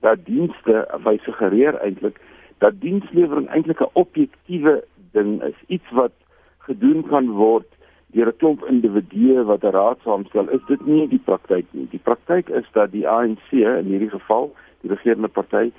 [0.00, 2.20] dat dienste by suggereer eintlik
[2.58, 6.12] dat dienslewering eintlik 'n objektiewe ding is iets wat
[6.58, 7.70] gedoen kan word
[8.06, 11.86] deur 'n klomp individue wat 'n raad saamstel is dit nie die praktyk nie.
[11.90, 15.72] Die praktyk is dat die ANC in hierdie geval die regerende party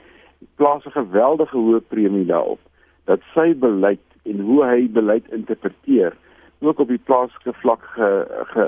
[0.55, 2.59] plaas 'n geweldige hoë premie daarop
[3.05, 6.15] dat sy beleid en hoe hy beleid interpreteer
[6.59, 8.09] ook op die plaaslike vlak ge,
[8.53, 8.65] ge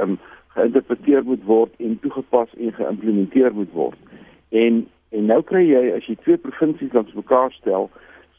[0.00, 0.18] um,
[0.54, 3.98] geïnterpreteer moet word en toegepas en geïmplementeer moet word.
[4.48, 7.90] En en nou kry jy as jy twee provinsies langs mekaar stel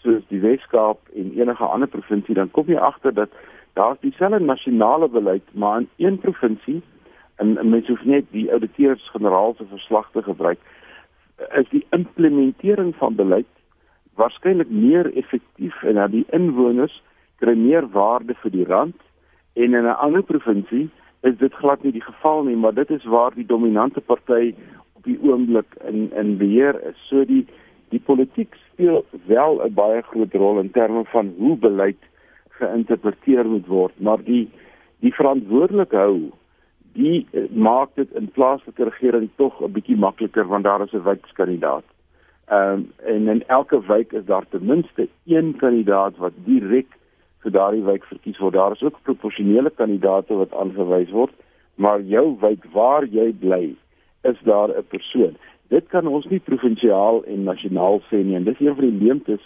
[0.02, 3.30] soos die Weskaap en enige ander provinsie dan kom jy agter dat
[3.78, 6.82] daar's dieselfde nasionale beleid maar in een provinsie
[7.36, 10.60] en mens hoef net die ouditeurs-generaal se verslag te gebruik
[11.60, 13.50] is die implementering van beleid
[14.15, 17.02] waarskynlik meer effektief en dat die inwoners
[17.41, 19.00] kry meer waarde vir die rand
[19.54, 20.89] en in 'n ander provinsie
[21.22, 24.56] is dit glad nie die geval nie maar dit is waar die dominante party
[24.93, 26.98] op die oomblik in in beheer is.
[27.10, 27.46] So die
[27.89, 32.02] die politiek speel wel 'n baie groot rol in terme van hoe beleid
[32.60, 34.50] geïnterpreteer moet word maar die
[35.00, 36.32] die verantwoordelik hou
[36.93, 41.84] die maak dit in plaaslike regering tog 'n bietjie makliker want daar is 'n wykskandidaat
[42.45, 46.97] Ehm um, en in elke wijk is daar ten minste een kandidaat wat direk
[47.39, 48.53] vir daardie wijk verkies word.
[48.53, 51.32] Daar is ook proporsionele kandidaate wat aangewys word,
[51.75, 53.75] maar jou wijk waar jy bly,
[54.21, 55.38] is daar 'n persoon.
[55.67, 59.41] Dit kan ons nie provinsiaal en nasionaal sê nie en dis een van die leemtes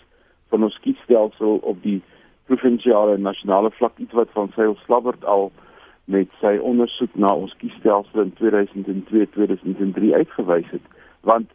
[0.49, 2.01] van ons kiesstelsel op die
[2.45, 5.51] provinsiale en nasionale vlak iets wat van sy slabberd al
[6.07, 10.95] met sy ondersoek na ons kiesstelsel in 2002-2003 uitgewys het
[11.27, 11.51] want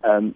[0.00, 0.34] ehm um,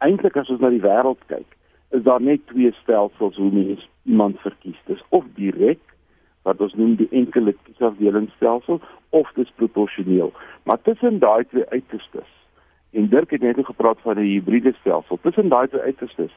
[0.00, 1.56] eintlik as ons na die wêreld kyk,
[1.92, 4.78] is daar net twee stelsels hoe mens iemand verkies.
[4.88, 5.80] Dis of direk
[6.48, 8.80] wat ons noem die enkele kiesafdelingsstelsel
[9.16, 10.32] of dis proporsioneel.
[10.64, 12.30] Maar tussen daai twee uiterstes
[12.96, 15.18] en Dirk het net gepraat van 'n hibriede stelsel.
[15.22, 16.32] Tussen daai twee uiterstes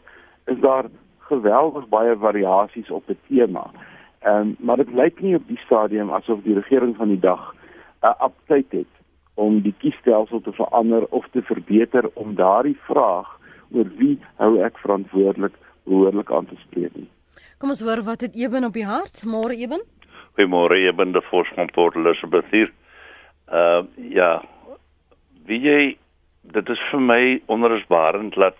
[0.46, 0.86] is daar
[1.20, 3.72] geweldig baie variasies op 'n tema.
[4.24, 7.54] Ehm um, maar dit lyk nie op die stadium asof die regering van die dag
[7.54, 8.94] 'n uh, aptyd het
[9.34, 13.40] om die kiesstelsel te verander of te verbeter om daardie vraag
[13.72, 17.10] oor wie hou ek verantwoordelik behoorlik aan te spreek nie.
[17.58, 19.24] Kom ons hoor wat het Eben op die hart?
[19.26, 19.82] Môre Eben?
[20.36, 22.72] Goeiemôre Eben, die voorspan Port Elizabeth hier.
[23.52, 24.44] Uh ja.
[25.46, 25.98] Wie jy
[26.42, 28.58] dit is vir my onrusbarend dat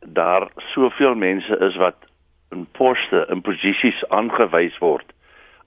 [0.00, 1.96] daar soveel mense is wat
[2.56, 5.14] in poste in posisies aangewys word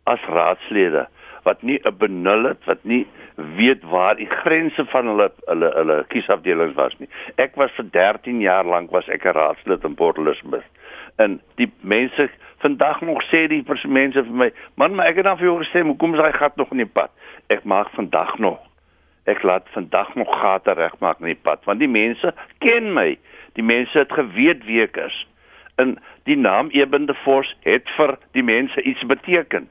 [0.10, 1.06] as raadslede
[1.48, 6.06] wat nie 'n benul het wat nie weet waar die grense van hulle hulle hulle
[6.08, 7.10] kiesafdelings was nie.
[7.36, 10.68] Ek was vir 13 jaar lank was ek 'n raadslid in Port Elizabeth.
[11.16, 15.38] En die mense vandag nog sê die mense vir my, "Man, maar ek het dan
[15.38, 17.12] vir jou gesê, hoekom is daai gat nog in die pad?"
[17.48, 18.60] Ek maak vandag nog.
[19.26, 23.18] Ek laat vandag nog gate regmaak in die pad want die mense ken my.
[23.54, 25.28] Die mense het geweet wie ek is.
[25.76, 25.98] En
[26.30, 29.68] die naam Ebende Force het vir die mense iets beteken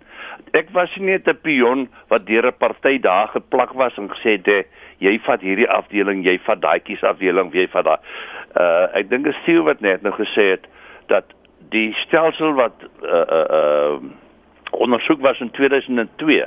[0.57, 4.39] ek was nie net 'n pion wat deur 'n party daar geplak was en gesê
[4.39, 4.67] het
[4.99, 7.99] jy vat hierdie afdeling, jy vat daai kies afdeling, jy vat daai.
[8.57, 10.67] Uh ek dink dit sê wat net nou gesê het
[11.07, 11.25] dat
[11.71, 13.99] die stelsel wat uh uh, uh
[14.71, 16.47] ondersoek was in 2002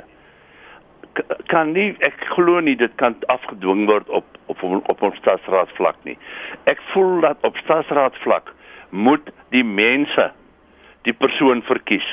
[1.46, 5.96] kan nie ek glo nie dit kan afgedwing word op op op ons staatsraad vlak
[6.04, 6.18] nie.
[6.64, 8.54] Ek voel dat op staatsraad vlak
[8.92, 10.30] moet die mense
[11.02, 12.06] die persoon verkies.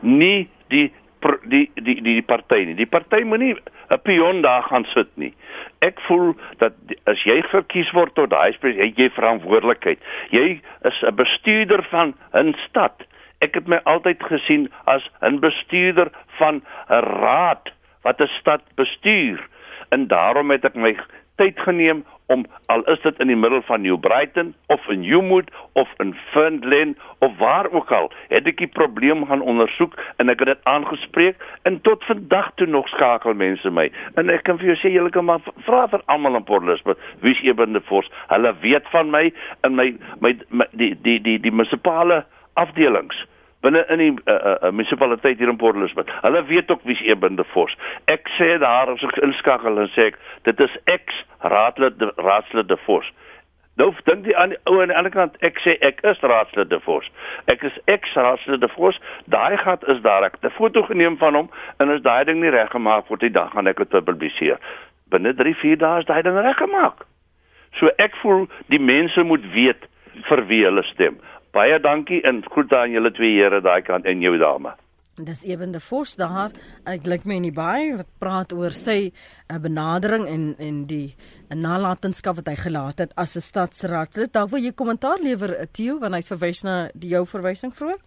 [0.00, 0.92] Nie die
[1.50, 2.76] die die die die party nie.
[2.78, 3.56] Die party moenie
[3.90, 5.34] 'n pion daar gaan sit nie.
[5.80, 6.72] Ek voel dat
[7.04, 9.98] as jy verkies word tot daai spesiaal jy verantwoordelikheid.
[10.30, 13.02] Jy is 'n bestuurder van 'n stad.
[13.40, 17.70] Ek het my altyd gesien as 'n bestuurder van 'n raad
[18.02, 19.48] wat 'n stad bestuur.
[19.90, 20.96] En daarom het ek my
[21.40, 25.50] tyd geneem om al is dit in die middel van New Brighton of in Newmood
[25.72, 30.42] of in Fernland of waar ook al, het ek die probleem gaan ondersoek en ek
[30.42, 33.86] het dit aangespreek en tot vandag toe nog skakel mense my.
[34.18, 36.98] En ek kan vir jou sê julle kan maar vra vir almal in Port Elizabeth,
[37.22, 38.10] wie's Ebende Force?
[38.32, 39.28] Hulle weet van my
[39.68, 39.92] en my
[40.24, 42.24] my, my die die die die munisipale
[42.58, 43.26] afdelings
[43.64, 46.10] binne in die uh, uh, munisipaliteit hier in Port Elizabeth.
[46.22, 47.76] Hulle weet ook wie's Eben de Vos.
[48.12, 52.78] Ek sê daar as ek inskakel en sê ek dit is ex raadlid raadslid de
[52.86, 53.08] Vos.
[53.76, 56.70] Nou dink die aan die ou aan die ander kant ek sê ek is raadslid
[56.72, 57.08] de Vos.
[57.52, 58.96] Ek is ex raadslid de Vos.
[59.32, 62.54] Daai gat is daar ek 'n foto geneem van hom en as daai ding nie
[62.54, 64.58] reggemaak word die dag gaan ek dit publiseer.
[65.10, 67.04] Binne 3-4 dae is daai ding reggemaak.
[67.78, 69.84] So ek voel die mense moet weet
[70.24, 71.20] vir wie hulle stem.
[71.56, 74.74] Baie dankie en groete aan julle twee here daai kant en jou dame.
[75.16, 76.52] Dis Eben de Vos daar.
[76.84, 80.84] Ek lyk my in die baie wat praat oor sy 'n uh, benadering en en
[80.84, 81.14] die
[81.48, 84.32] 'n nalatenskap wat hy gelaat het as 'n stadsraadslid.
[84.32, 88.00] Daar wil jy kommentaar lewer, eh, Theo, want hy verwys na die jou verwysing vroeër.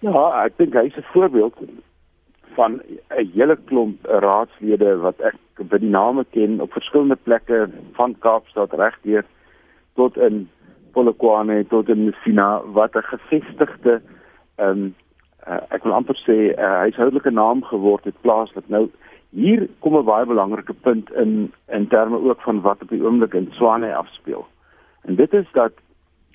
[0.00, 1.54] Ja, ek dink hy's 'n voorbeeld
[2.56, 2.80] van
[3.10, 5.36] 'n hele klomp raadslede wat ek
[5.68, 9.24] by die name ken op verskillende plekke van Kaapstad regdeur
[9.94, 10.48] tot in
[10.98, 14.00] Polokwane tot in Messina wat 'n gevestigde
[14.56, 14.94] ehm um,
[15.48, 18.68] uh, ek wil amper sê 'n uh, huishoudelike naam geword het plaaslik.
[18.68, 18.90] Nou
[19.30, 23.34] hier kom 'n baie belangrike punt in in terme ook van wat op die oomblik
[23.34, 24.46] in Swane afspeel.
[25.02, 25.72] En dit is dat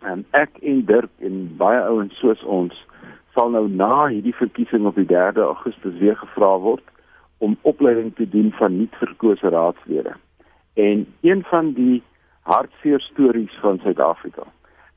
[0.06, 2.86] um, ek en Dirk en baie ouens soos ons
[3.36, 6.84] sal nou na hierdie verkiesing op die 3de Augustus weer gevra word
[7.38, 10.14] om opleiding te doen van nuut verkose raadslede.
[10.74, 12.04] En een van die
[12.44, 14.44] hartseer stories van Suid-Afrika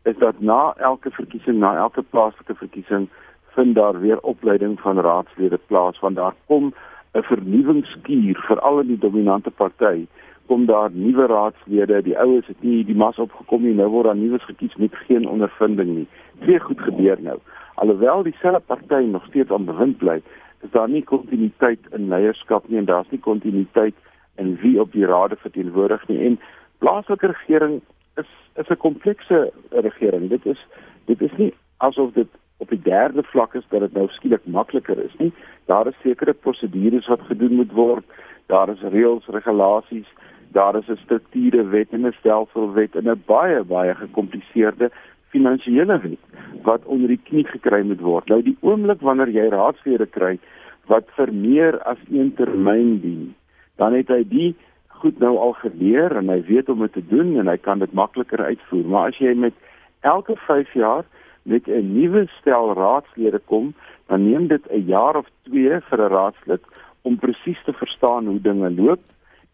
[0.03, 3.09] is dat na elke verkiesing, na elke plaaslike verkiesing
[3.55, 6.75] vind daar weer opleiding van raadslede plaas want daar kom
[7.13, 10.07] 'n vernuwingskuur veral in die dominante party
[10.47, 14.19] kom daar nuwe raadslede die oues het nie die mas opgekom nie nou word daar
[14.19, 16.07] nuus gekies met geen ondervinding nie.
[16.45, 17.39] Twee goed gebeur nou.
[17.75, 20.21] Alhoewel dieselfde party nog steeds aan bewind bly
[20.65, 23.95] is daar nie kontinuïteit in leierskap nie en daar's nie kontinuïteit
[24.37, 26.21] in wie op die rade verteenwoordig nie.
[26.31, 26.39] En
[26.79, 27.81] plaaslike regering
[28.17, 30.29] is is 'n komplekse regering.
[30.29, 30.67] Dit is
[31.05, 34.99] dit is nie asof dit op die derde vlak is dat dit nou skielik makliker
[35.05, 35.33] is nie.
[35.65, 38.05] Daar is sekere prosedures wat gedoen moet word.
[38.47, 40.09] Daar is reëls, regulasies,
[40.53, 44.91] daar is 'n strukture wet en 'n stelselwet en 'n baie baie gekompliseerde
[45.29, 46.25] finansiële wet
[46.63, 48.29] wat onder die knie gekry moet word.
[48.29, 50.39] Nou die oomblik wanneer jy raadslede kry
[50.87, 53.35] wat vir meer as een termyn dien,
[53.77, 54.57] dan het hy die
[55.03, 57.79] goed nou al geleer en hy weet hoe om dit te doen en hy kan
[57.79, 58.85] dit makliker uitvoer.
[58.85, 59.55] Maar as jy met
[60.01, 61.05] elke 5 jaar
[61.43, 63.75] met 'n nuwe stel raadslede kom,
[64.07, 66.63] dan neem dit 'n jaar of 2 vir 'n raadslid
[67.03, 69.01] om presies te verstaan hoe dinge loop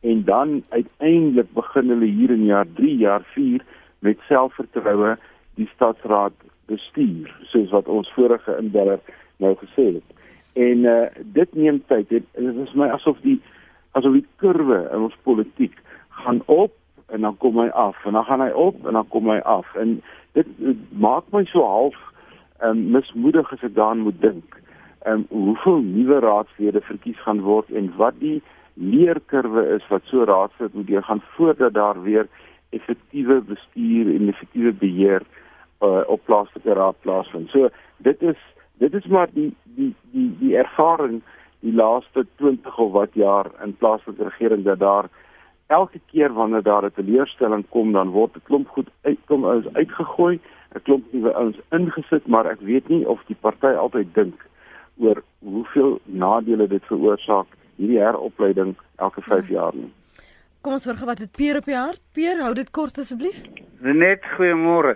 [0.01, 3.61] en dan uiteindelik begin hulle hier in jaar 3, jaar 4
[3.99, 5.17] met selfvertroue
[5.55, 6.33] die stadsraad
[6.67, 9.01] bestuur, soos wat ons vorige inbeller
[9.37, 10.09] nou gesê het.
[10.53, 12.09] En uh dit neem tyd.
[12.09, 13.41] Dit is my asof die
[13.93, 15.77] asof die kurwe in ons politiek
[16.23, 16.73] gaan op
[17.13, 19.75] en dan kom hy af en dan gaan hy op en dan kom hy af
[19.77, 20.01] en
[20.33, 21.99] dit, dit maak my so half
[22.65, 24.59] um, mismoedig as ek daaraan moet dink.
[25.03, 28.41] Ehm um, hoeveel nuwe raadslede verkies gaan word en wat die
[28.75, 32.29] leerkurwe is wat so raadslid moet gaan voordat daar weer
[32.71, 35.23] effektiewe bestuur en effektiewe beheer
[35.83, 37.51] uh, op plaaslike raad plaasvind.
[37.51, 38.39] So dit is
[38.79, 41.23] dit is maar die die die die ervaring
[41.63, 45.09] die laaste 20 of wat jaar in plaaslike regering dat daar
[45.67, 50.41] elke keer wanneer daar 'n teleurstelling kom dan word 'n klomp goed uitkom ons uitgegooi,
[50.75, 54.47] 'n klomp nuwe ouens ingesit, maar ek weet nie of die party altyd dink
[54.99, 57.47] oor hoeveel nadele dit veroorsaak
[57.77, 59.55] hierdie heropleiding elke 5 hmm.
[59.55, 59.93] jaar nie.
[60.63, 62.03] Kom ons vergeet wat dit Pier op die hart.
[62.15, 63.43] Pier, hou dit kort asseblief.
[63.81, 64.95] Net goeiemôre.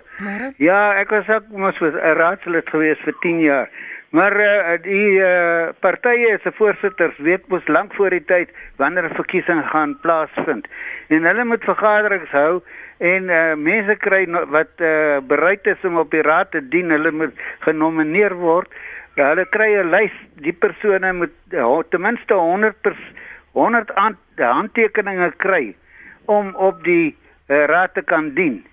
[0.63, 3.71] Ja, ek was ook mos 'n raadslid gewees vir 10 jaar.
[4.11, 9.19] Maar uh, die uh, partye se voorsitters weet mos lank voor die tyd wanneer 'n
[9.19, 10.67] verkiesing gaan plaasvind.
[11.09, 12.63] En hulle moet vergaderings hou
[12.99, 16.91] en uh, mense kry no, wat uh, bereid is om op die raad te dien,
[16.91, 18.71] hulle moet genomineer word.
[19.15, 23.03] Ja, hulle kry 'n lys, die persone moet uh, ten minste 100 pers,
[23.53, 23.91] 100
[24.37, 25.75] handtekeninge kry
[26.25, 27.17] om op die
[27.49, 28.65] uh, raad te kan dien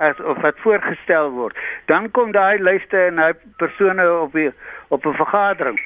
[0.00, 1.56] as of wat voorgestel word.
[1.84, 4.50] Dan kom daai lyste en daai persone op die
[4.88, 5.80] op 'n vergadering.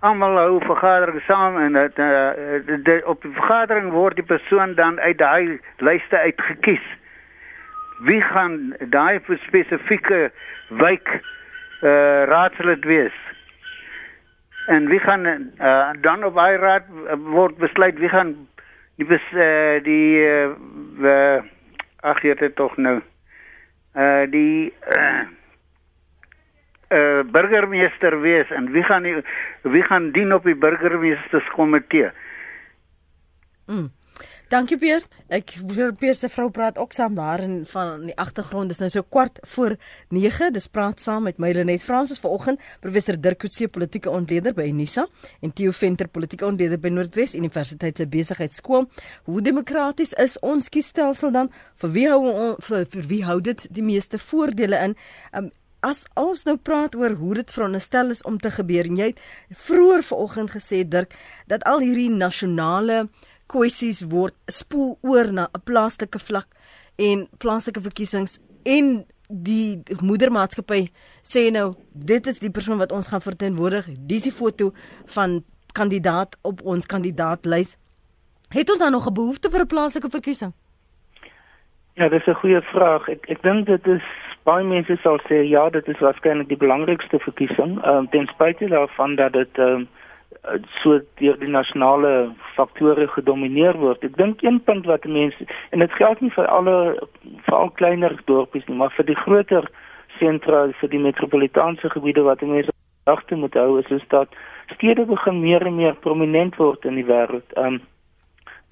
[0.00, 5.18] Almal hou vergadering saam en dit uh, op die vergadering word die persoon dan uit
[5.18, 6.86] daai lyste uitgekies.
[7.98, 10.30] Wie gaan daai spesifieke
[10.68, 11.08] wijk
[11.82, 13.14] uh, raadslid wees?
[14.66, 16.82] En wie gaan uh, dan op daai raad
[17.16, 18.48] word besluit wie gaan
[18.96, 20.24] die bes, uh, die
[21.00, 21.42] uh,
[22.00, 23.02] ag het tog nou
[23.94, 25.24] uh die uh
[26.92, 29.16] uh burgemeester wees en wie gaan die,
[29.62, 32.10] wie gaan dien op die burgemeesterskomitee?
[33.66, 33.90] Mm.
[34.52, 35.00] Dankie Pier.
[35.32, 38.68] Ek hoor Pier se vrou praat ook saam daar in van die agtergrond.
[38.68, 39.78] Dis nou so kwart voor
[40.12, 40.50] 9.
[40.52, 45.06] Dis praat saam met Mylenet Fransis vanoggend, professor Dirk Coetzee, politieke ontleder by Unisa
[45.40, 48.90] en Theo Venter, politieke ontleder by Noordwes Universiteit se besigheidskool.
[49.24, 51.48] Hoe demokraties is ons kiesstelsel dan?
[51.80, 52.20] Vir wie hou
[52.68, 54.98] vir, vir wie hou dit die meeste voordele in?
[55.32, 55.48] Um,
[55.82, 59.22] As ons nou praat oor hoe dit veronderstel is om te gebeur en jy het
[59.64, 61.16] vroeër vanoggend gesê Dirk
[61.50, 63.08] dat al hierdie nasionale
[63.52, 66.48] kwessies word spoel oor na 'n plaaslike vlak
[66.98, 70.88] en plaaslike verkiesings en die moedermaatskappy
[71.22, 73.86] sê nou dit is die persoon wat ons gaan verteenwoordig.
[74.06, 74.72] Dis die foto
[75.14, 77.76] van kandidaat op ons kandidaatlys
[78.52, 80.52] het ons dan nog 'n behoefte vir 'n plaaslike verkiesing?
[81.94, 83.08] Ja, dis 'n goeie vraag.
[83.08, 84.02] Ek ek dink dit is
[84.44, 88.68] baie mense sal sê ja, dit is waarskynlik die belangrikste verkiesing, ehm um, ten spyte
[88.68, 89.88] daarvan dat dit ehm um,
[90.82, 94.02] so deur die nasionale faktore gedomeineer word.
[94.02, 96.76] Ek dink een punt wat mense en dit geld nie vir alle
[97.46, 99.68] vir al kleiner dorpies nie, maar vir die groter
[100.18, 102.74] sentra, vir die metropolitaanse gebiede wat mense
[103.10, 104.34] agter moet hou is, is dat
[104.74, 107.56] stede begin meer en meer prominent word in die wêreld.
[107.58, 107.80] Um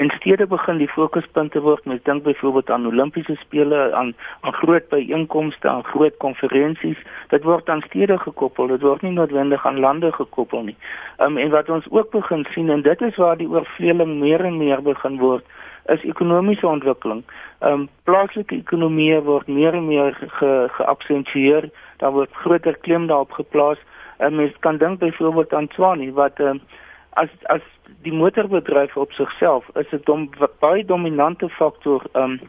[0.01, 1.84] En stede begin die fokuspunte word.
[1.84, 6.96] Mens dink byvoorbeeld aan Olimpiese spele, aan aan groot byeenkomste, aan groot konferensies.
[7.28, 8.72] Dit word aan stede gekoppel.
[8.72, 10.76] Dit word nie noodwendig aan lande gekoppel nie.
[11.18, 14.57] Um, en wat ons ook begin sien en dit is waar die oorvleeling meer en
[14.57, 15.44] meer begin word,
[15.92, 17.24] is ekonomiese ontwikkeling.
[17.59, 21.68] Ehm um, plaaslike ekonomie word meer en meer ge, geaksentueer.
[21.96, 23.78] Daar word groter klem daarop geplaas.
[24.16, 27.61] En mens kan dink byvoorbeeld aan Swani wat ehm um, as as
[28.02, 30.30] die motorbedryf op sigself is 'n dom,
[30.61, 32.40] baie dominante faktor um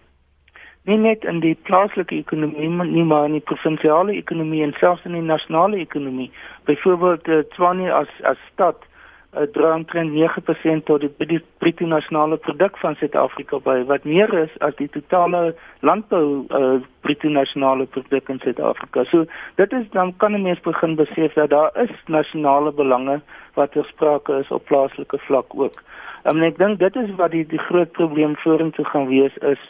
[0.83, 5.13] nie net in die plaaslike ekonomie nie maar in die provinsiale ekonomie en selfs in
[5.13, 6.31] die nasionale ekonomie
[6.65, 8.75] byvoorbeeld uh, Tshwane as as stad
[9.35, 14.33] uh, dra omtrent 9% tot die, die bruto nasionale produk van Suid-Afrika by wat meer
[14.43, 19.05] is as die totale landbou uh, bruto nasionale produk in Suid-Afrika.
[19.11, 19.25] So
[19.61, 23.21] dit is dan kan 'n mens begin besef dat daar is nasionale belange
[23.53, 25.81] wat ter sprake is op plaaslike vlak ook.
[26.23, 29.61] Um, en ek dink dit is wat die die groot probleem vorentoe gaan wees is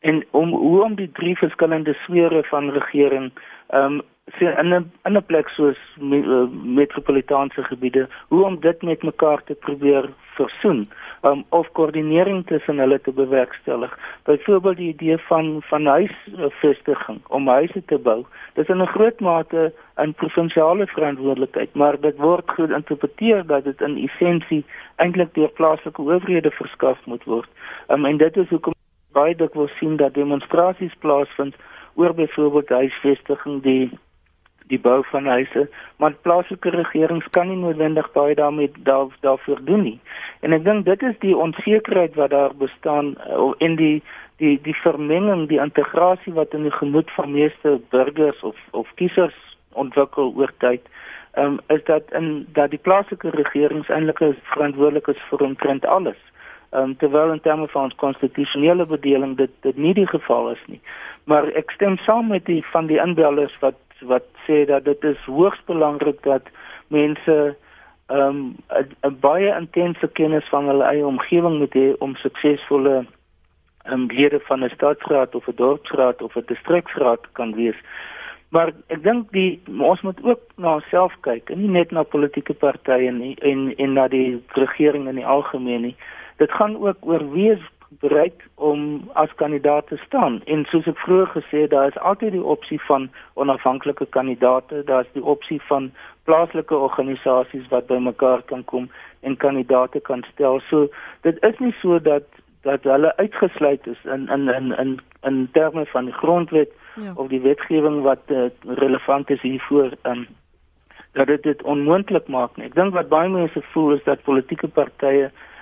[0.00, 3.30] en om hoe om die drie verskillende sfere van regering
[3.74, 4.02] um
[4.38, 6.48] sien in 'n in 'n plek soos me, uh,
[6.80, 10.88] metropolitaanse gebiede hoe om dit met mekaar te probeer versoen
[11.22, 13.98] um, of koördinering tussen hulle te bewerkstellig.
[14.24, 18.24] Byvoorbeeld die idee van van huisvestiging om huise te bou.
[18.54, 23.96] Dis in 'n groot mate 'n provinsiale verantwoordelikheid maar dit word geïnterpreteer dat dit in
[23.96, 24.64] essensie
[24.96, 27.48] eintlik deur plaaslike owerhede verskaf moet word.
[27.88, 28.74] Um, en dit is hoekom
[29.12, 31.54] baie dikwels sien dat demonstrasies plaasvind
[31.94, 33.90] oor byvoorbeeld huisvestiging die
[34.70, 39.82] die bou van huise, maar plaaslike regerings kan nie noodwendig baie daarmee daar daarvoor doen
[39.82, 39.98] nie.
[40.40, 43.14] En ek dink dit is die onsekerheid wat daar bestaan
[43.58, 44.02] in eh, die
[44.42, 49.38] die die vermenging, die integrasie wat in die gemoed van meeste burgers of of kiesers
[49.72, 50.82] ontwikkel oor tyd.
[51.36, 56.20] Ehm um, is dat in dat die plaaslike regerings eintlik verantwoordelik is vir omtrent alles.
[56.70, 60.62] Ehm um, terwyl in terme van ons konstitusionele bedeling dit dit nie die geval is
[60.66, 60.80] nie.
[61.24, 65.22] Maar ek stem saam met die van die inbellers wat wat sê dat dit is
[65.24, 66.42] hoogs belangrik dat
[66.88, 67.56] mense
[68.06, 68.56] ehm um,
[69.02, 73.06] 'n baie intense kennis van hulle eie omgewing moet hê om suksesvolle
[73.92, 77.78] um, lede van 'n staatsraad of 'n dorpsraad of 'n distriksraad kan wees.
[78.48, 82.54] Maar ek dink die ons moet ook na onsself kyk en nie net na politieke
[82.54, 85.96] partye nie en en na die regering in die algemeen nie.
[86.36, 90.40] Dit gaan ook oor wie is bereid om as kandidaat te staan.
[90.44, 95.06] En soos ek vroeër gesê het, daar is altyd die opsie van onafhanklike kandidaate, daar
[95.06, 95.92] is die opsie van
[96.24, 100.60] plaaslike organisasies wat bymekaar kan kom en kandidaate kan stel.
[100.68, 100.88] So
[101.22, 102.26] dit is nie so dat
[102.66, 107.12] dat hulle uitgesluit is in in in in in terme van die grondwet ja.
[107.14, 110.26] of die wetgewing wat uh, relevant is hiervoor um,
[111.12, 112.66] dat dit dit onmoontlik maak nie.
[112.66, 115.54] Ek dink wat baie mense voel is dat politieke partye in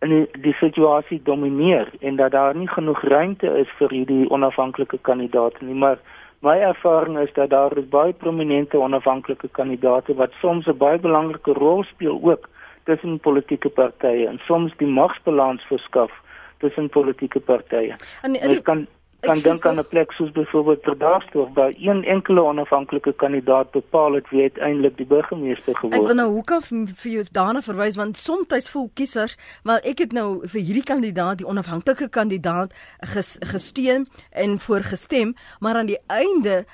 [0.00, 5.64] die, die situasie domineer en dat daar nie genoeg ruimte is vir hierdie onafhanklike kandidaate
[5.64, 5.98] nie maar
[6.46, 11.52] my ervaring is dat daar is baie prominente onafhanklike kandidaate wat soms 'n baie belangrike
[11.52, 12.48] rol speel ook
[12.84, 16.12] tussen politieke partye en soms die magsbalans verskaf
[16.58, 17.96] tussen politieke partye.
[18.22, 18.86] En, en die, kan
[19.20, 24.30] kan dink aan 'n plek soos byvoorbeeld Verdaagsdorp waar een enkele onafhanklike kandidaat bepaal het
[24.30, 26.02] wie uiteindelik die burgemeester geword het.
[26.02, 30.12] Ek wil nou hoekom vir jou daarna verwys want soms voel kiesers, maar ek het
[30.12, 36.64] nou vir hierdie kandidaat, die onafhanklike kandidaat ges, gesteun en voorgestem, maar aan die einde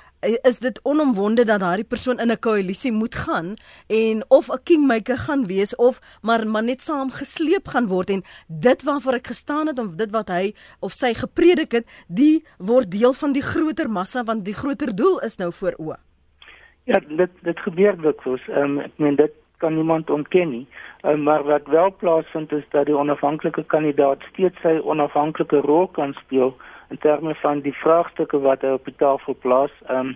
[0.41, 3.53] is dit onomwonde dat daardie persoon in 'n koalisie moet gaan
[3.87, 8.23] en of 'n kingmaker gaan wees of maar maar net saam gesleep gaan word en
[8.47, 12.91] dit waarvoor ek gestaan het of dit wat hy of sy gepredik het, die word
[12.91, 15.97] deel van die groter massa want die groter doel is nou voor oë.
[16.83, 18.41] Ja, dit dit gebeur dikwels.
[18.47, 20.67] Ehm um, ek meen dit kan niemand ontken nie.
[21.01, 26.13] Um, maar wat wel plaasvind is dat die onafhanklike kandidaat steeds sy onafhanklike rol kan
[26.13, 26.55] speel
[26.95, 29.75] in terme van die vraagstukke wat hy op die tafel plaas.
[29.89, 30.15] Ehm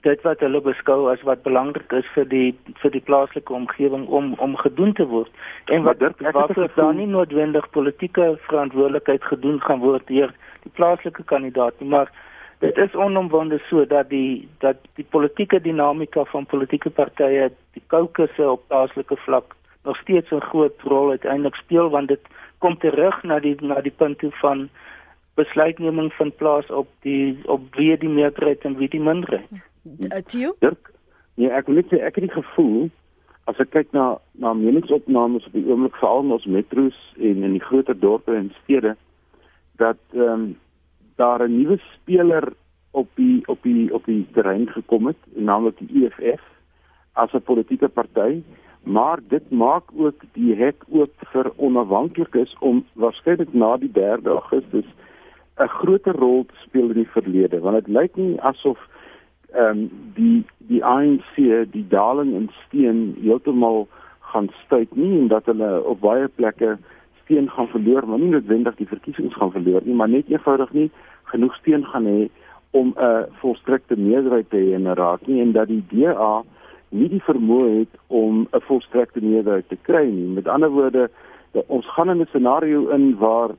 [0.00, 4.32] dit wat hulle beskou as wat belangrik is vir die vir die plaaslike omgewing om
[4.46, 5.28] om gedoen te word.
[5.68, 10.32] En wat waarvoor daar nie noodwendig politieke verantwoordelikheid gedoen gaan word deur
[10.62, 12.08] die plaaslike kandidaat nie, maar
[12.64, 18.50] dit is onomwonde so dat die dat die politieke dinamika van politieke partye die kokusse
[18.56, 22.24] op plaaslike vlak nog steeds 'n groot rol uiteindelik speel want dit
[22.58, 24.68] kom terug na die na die punt van
[25.40, 29.48] besluitneming van plaas op die op wie die meerderheid en wie die minderheid.
[30.32, 30.54] Tio?
[30.64, 30.92] Dirk,
[31.40, 32.90] nee, ek wil net sê ek het die gevoel
[33.50, 34.06] as ek kyk na
[34.38, 38.52] na meningsopnames op die oomblik veral in ons metro's en in die groter dorpe en
[38.62, 38.96] stede
[39.80, 40.50] dat ehm um,
[41.20, 42.52] daar 'n nuwe speler
[42.90, 46.42] op die op die op die terrein gekom het, naamlik die EFF
[47.12, 48.42] as 'n politieke party,
[48.82, 54.88] maar dit maak ook die hek oop vir onafhanklikes om waarskynlik na die 3 Augustus
[55.60, 58.78] 'n groter rol speel in die verlede, want dit lyk nie asof
[59.52, 61.34] ehm um, die die ANC
[61.72, 63.88] die daling in steen heeltemal
[64.20, 66.78] gaan stuit nie en dat hulle op baie plekke
[67.22, 70.90] steen gaan verloor, maar nie noodwendig die verkiesings gaan verloor nie, maar net eenvoudig nie
[71.32, 72.28] genoeg steen gaan hê
[72.70, 76.42] om 'n uh, volstrekte meerderheid te hê in raad nie en dat die DA
[76.90, 80.28] nie die vermoë het om 'n volstrekte meerderheid te kry nie.
[80.28, 81.10] Met ander woorde,
[81.66, 83.50] ons gaan in 'n scenario in waar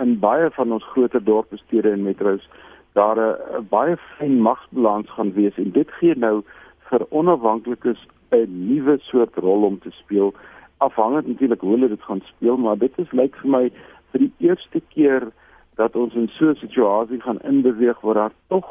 [0.00, 2.48] in baie van ons groter dorpe, stede en metro's
[2.92, 6.42] daar 'n baie fyn magsbalans gaan wees en dit gee nou
[6.90, 10.34] vir onafhanklikes 'n nuwe soort rol om te speel
[10.78, 13.70] afhangend natuurlik hoe hulle dit gaan speel maar dit is lyk vir my
[14.10, 15.30] vir die eerste keer
[15.76, 18.66] dat ons in so 'n situasie gaan inbeweeg waar daar tog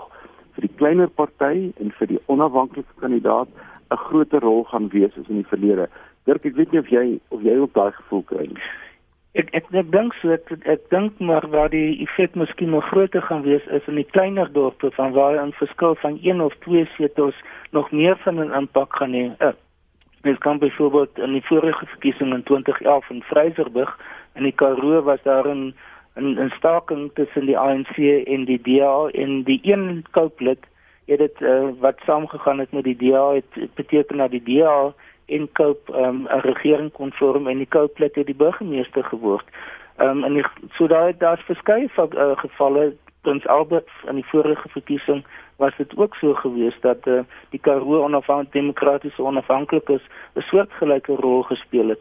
[0.54, 3.48] vir die kleiner party en vir die onafhanklike kandidaat
[3.92, 5.90] 'n groter rol gaan wees as in die verlede.
[6.26, 8.64] Dirk, ek weet nie of jy of jy ook daai gevoel kry nie.
[9.38, 13.22] Ek ek ek dink so ek, ek dink maar waar die effek miskien nog groter
[13.22, 16.86] gaan wees is in die kleiner dorpe van waar 'n verskil van 1 of 2
[16.98, 17.36] setels
[17.72, 19.26] nog meer van 'n impak gaan hê.
[19.40, 19.54] Uh,
[20.22, 24.00] Mens kan byvoorbeeld in die vorige verkiesing in 2011 in Vryburg
[24.36, 25.74] in die Karoo was daar 'n
[26.16, 30.60] 'n staking tussen die ANC en die DA en die een kooplid
[31.06, 34.94] het dit uh, wat saamgegaan het met die DA het beteken dat die DA
[35.30, 35.50] en
[35.96, 39.46] um, 'n regering kon vorm en die Cope het die burgemeester geword.
[39.98, 44.70] Ehm um, en die, so daar daar's verskeie uh, gevalle Prins Albert in die vorige
[44.70, 45.26] verkiesing
[45.56, 47.20] was dit ook so gewees dat uh,
[47.50, 50.02] die Karoo onafhanklike demokratiese onafhanklikes
[50.36, 52.00] 'n soortgelyke rol gespeel het.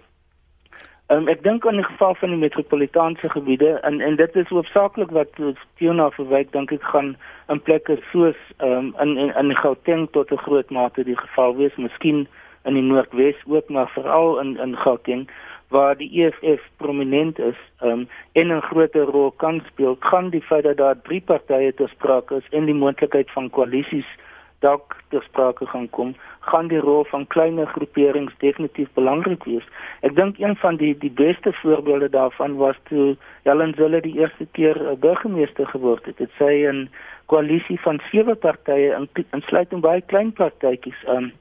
[1.09, 5.11] Um, ek dink aan die geval van die metropolitaanse gebiede en en dit is hoofsaaklik
[5.11, 5.31] wat
[5.77, 7.15] Tiona verwyk dink ek gaan
[7.49, 11.77] in plekke soos um, in in in Gauteng tot 'n groot mate die geval wees,
[11.77, 12.27] miskien
[12.65, 15.29] in die Noordwes ook, maar veral in in Gauteng
[15.69, 20.63] waar die EFF prominent is um, en 'n groter rol kan speel, kan die feit
[20.63, 24.07] dat daar drie partye te sprake is en die moontlikheid van koalisies
[24.59, 29.67] dalk ter sprake gaan kom, gaan die rol van kleiner groeperings definitief belangrik wees.
[30.01, 34.47] Ek dink een van die die beste voorbeelde daarvan was toe Helen Zille die eerste
[34.53, 36.17] keer 'n burgemeester geword het.
[36.17, 36.89] Dit sê 'n
[37.27, 41.33] koalisie van sewe partye insluitend baie klein partytjies aan um,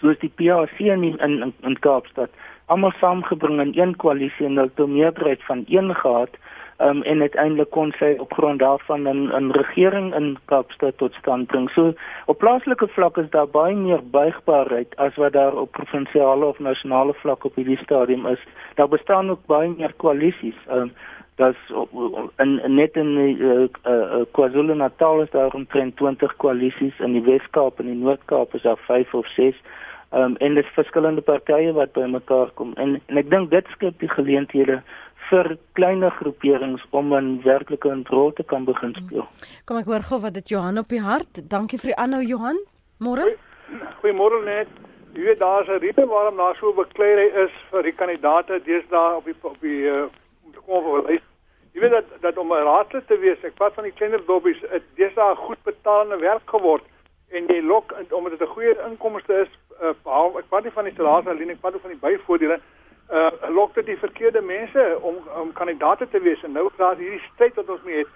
[0.00, 2.30] soos die PAC in in, in, in Kaapstad
[2.66, 6.30] almal saamgebring in een koalisie en hulle het 'n meerderheid van 1 gehad
[6.78, 11.46] um, en uiteindelik kon sy op grond daarvan 'n 'n regering in Kaapstad tot stand
[11.46, 11.70] bring.
[11.70, 11.94] So
[12.26, 17.14] op plaaslike vlak is daar baie meer buigbaarheid as wat daar op provinsiale of nasionale
[17.14, 18.42] vlak op hierdie stadium is.
[18.74, 20.56] Daar bestaan ook baie meer koalisies.
[20.70, 20.92] Um,
[21.36, 21.56] dat
[22.38, 27.24] in, in net in die uh, uh, KwaZulu-Natal is daar omtrent 20 koalisies in die
[27.26, 29.58] Wes-Kaap en die Noord-Kaap is daar 5 of 6
[30.12, 34.12] um, en dis verskillende partye wat bymekaar kom en, en ek dink dit skep die
[34.14, 34.80] geleenthede
[35.28, 39.26] vir kleiner groeperings om 'n werklike rol te kan begin speel.
[39.64, 41.42] Kom ek hoor gou wat dit Johan op die hart.
[41.50, 42.58] Dankie vir die aanhou Johan.
[42.98, 43.36] Môre.
[44.02, 44.68] Goeiemôre net.
[45.14, 49.24] Jy weet daar's 'n rede waarom daar so bekleierery is vir die kandidaate deesdae op
[49.24, 50.06] die op die uh,
[50.66, 51.24] kom vir lys.
[51.72, 54.60] Jy weet dat dat om 'n raadslid te wees, ek praat van die kleiner dorpies,
[54.60, 56.84] dit deesdae goed betaalde werk geword
[57.30, 59.50] en jy lok omdat dit 'n goeie inkomste is,
[59.80, 62.60] uh, ek praat nie van die salaris alleen, ek praat van die byvoordele
[63.10, 66.96] uh lok dit die verkeerde mense om om kandidate te wees en nou is daar
[66.96, 68.08] hierdie stryd wat ons mee het.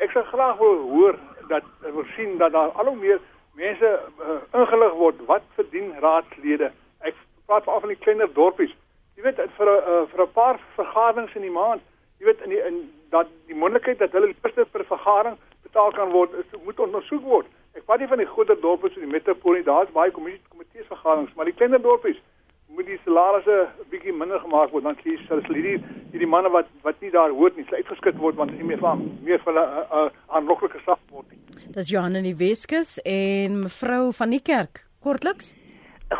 [0.00, 3.20] Ek sou graag wil hoor dat wil sien dat daar al hoe meer
[3.54, 3.90] mense
[4.20, 6.70] uh, ingelig word wat verdien raadslede.
[7.00, 7.14] Ek
[7.46, 8.72] praat veral van die kleiner dorpies.
[9.16, 11.82] Jy weet vir 'n uh, vir 'n paar vergaderings in die maand,
[12.18, 16.10] jy weet in die in dat die moontlikheid dat hulle eerste per vergadering betaal kan
[16.10, 17.46] word, is moet ondersoek word.
[17.76, 20.90] Ek praat nie van die groter dorpe so die metropool nie, daar's baie komitees komitees
[20.90, 22.18] vergaderings, maar die kleiner dorpies
[22.68, 25.78] moet die salarisse 'n bietjie minder gemaak word dan kies hulle hierdie
[26.12, 28.82] hierdie manne wat wat nie daar hoort nie, hulle uitgeskit word want hulle nie meer
[28.82, 31.38] van meer vir hulle uh, uh, aanloklike sag word nie.
[31.74, 34.84] Dis Johan in die Weskus en mevrou van die kerk.
[35.00, 35.54] Kortliks?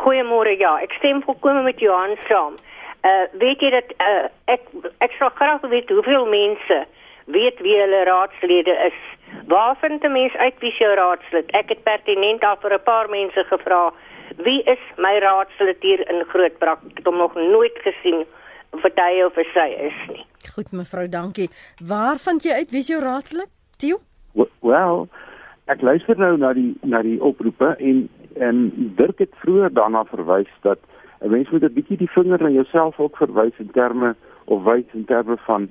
[0.03, 2.57] Goeiemôre ja, ek stem volkome met Johan saam.
[3.03, 4.61] Uh weet jy dat uh, ek
[4.97, 6.85] ek sou graag weet hoeveel mense
[7.29, 8.99] weet wie hulle raadslede is.
[9.47, 11.51] Waar vind 'n mens uit wie jou raadslid?
[11.51, 13.93] Ek het pertinent al vir 'n paar mense gevra,
[14.37, 16.79] wie is my raadslid hier in Grootbrak?
[16.89, 18.25] Ek het hom nog nooit gesien
[18.69, 20.25] of hy of sy is nie.
[20.53, 21.49] Goed mevrou, dankie.
[21.87, 23.49] Waar vind jy uit wie jou raadslid?
[23.77, 23.99] Tio?
[24.59, 25.07] Wel,
[25.65, 30.51] ek luister nou na die na die oproepe en en Dirk het vroeër daarna verwys
[30.61, 30.79] dat
[31.21, 34.15] 'n mens moet 'n bietjie die vinger na jouself ook verwys in terme
[34.45, 35.69] of wys in terme van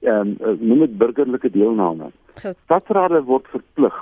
[0.00, 2.10] ehm um, noem dit burgerlike deelname.
[2.34, 3.96] Stadsrade word verplig,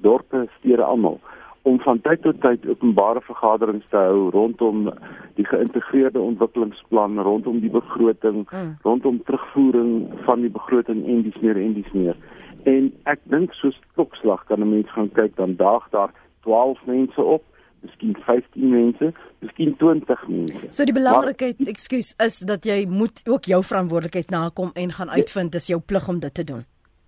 [0.00, 1.20] dorpe, stede almal
[1.64, 4.90] om van tyd tot tyd openbare vergaderings te hou rondom
[5.38, 8.74] die geïntegreerde ontwikkelingsplan, rondom die begroting, mm.
[8.84, 12.20] rondom terugvoering van die begroting en dis meer en dis meer.
[12.68, 16.12] En ek dink soos klokslag kan 'n mens gaan kyk dan daag daar
[16.44, 17.42] 12 mense op,
[17.84, 19.12] miskien 15 mense,
[19.44, 20.70] miskien 20 mense.
[20.70, 25.52] So die belangrikheid, ekskuus, is dat jy moet ook jou verantwoordelikheid nakom en gaan uitvind
[25.52, 26.64] dis jou plig om dit te doen.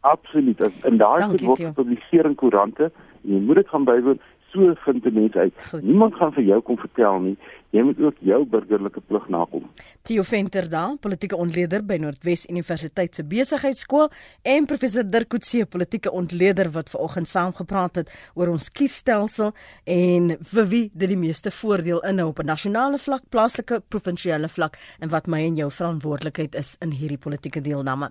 [0.06, 0.60] Absoluut.
[0.86, 2.90] En daar het word gepubliseer in koerante.
[3.26, 4.20] Jy moet dit gaan bywoon
[4.56, 5.54] so vind die mense uit.
[5.70, 5.84] Goed.
[5.84, 7.36] Niemand gaan vir jou kom vertel nie.
[7.74, 9.64] Jy moet ook jou burgerlike plig nakom.
[10.06, 14.08] Theo Venter daar, politieke ontleder by Noordwes Universiteit se besigheidskool
[14.46, 19.52] en professor Dirk Coetzee, politieke ontleder wat vanoggend saamgepraat het oor ons kiesstelsel
[19.84, 24.78] en vir wie dit die meeste voordeel inhou op 'n nasionale vlak, plaaslike, provinsiale vlak
[25.00, 28.10] en wat my en jou verantwoordelikheid is in hierdie politieke deelname.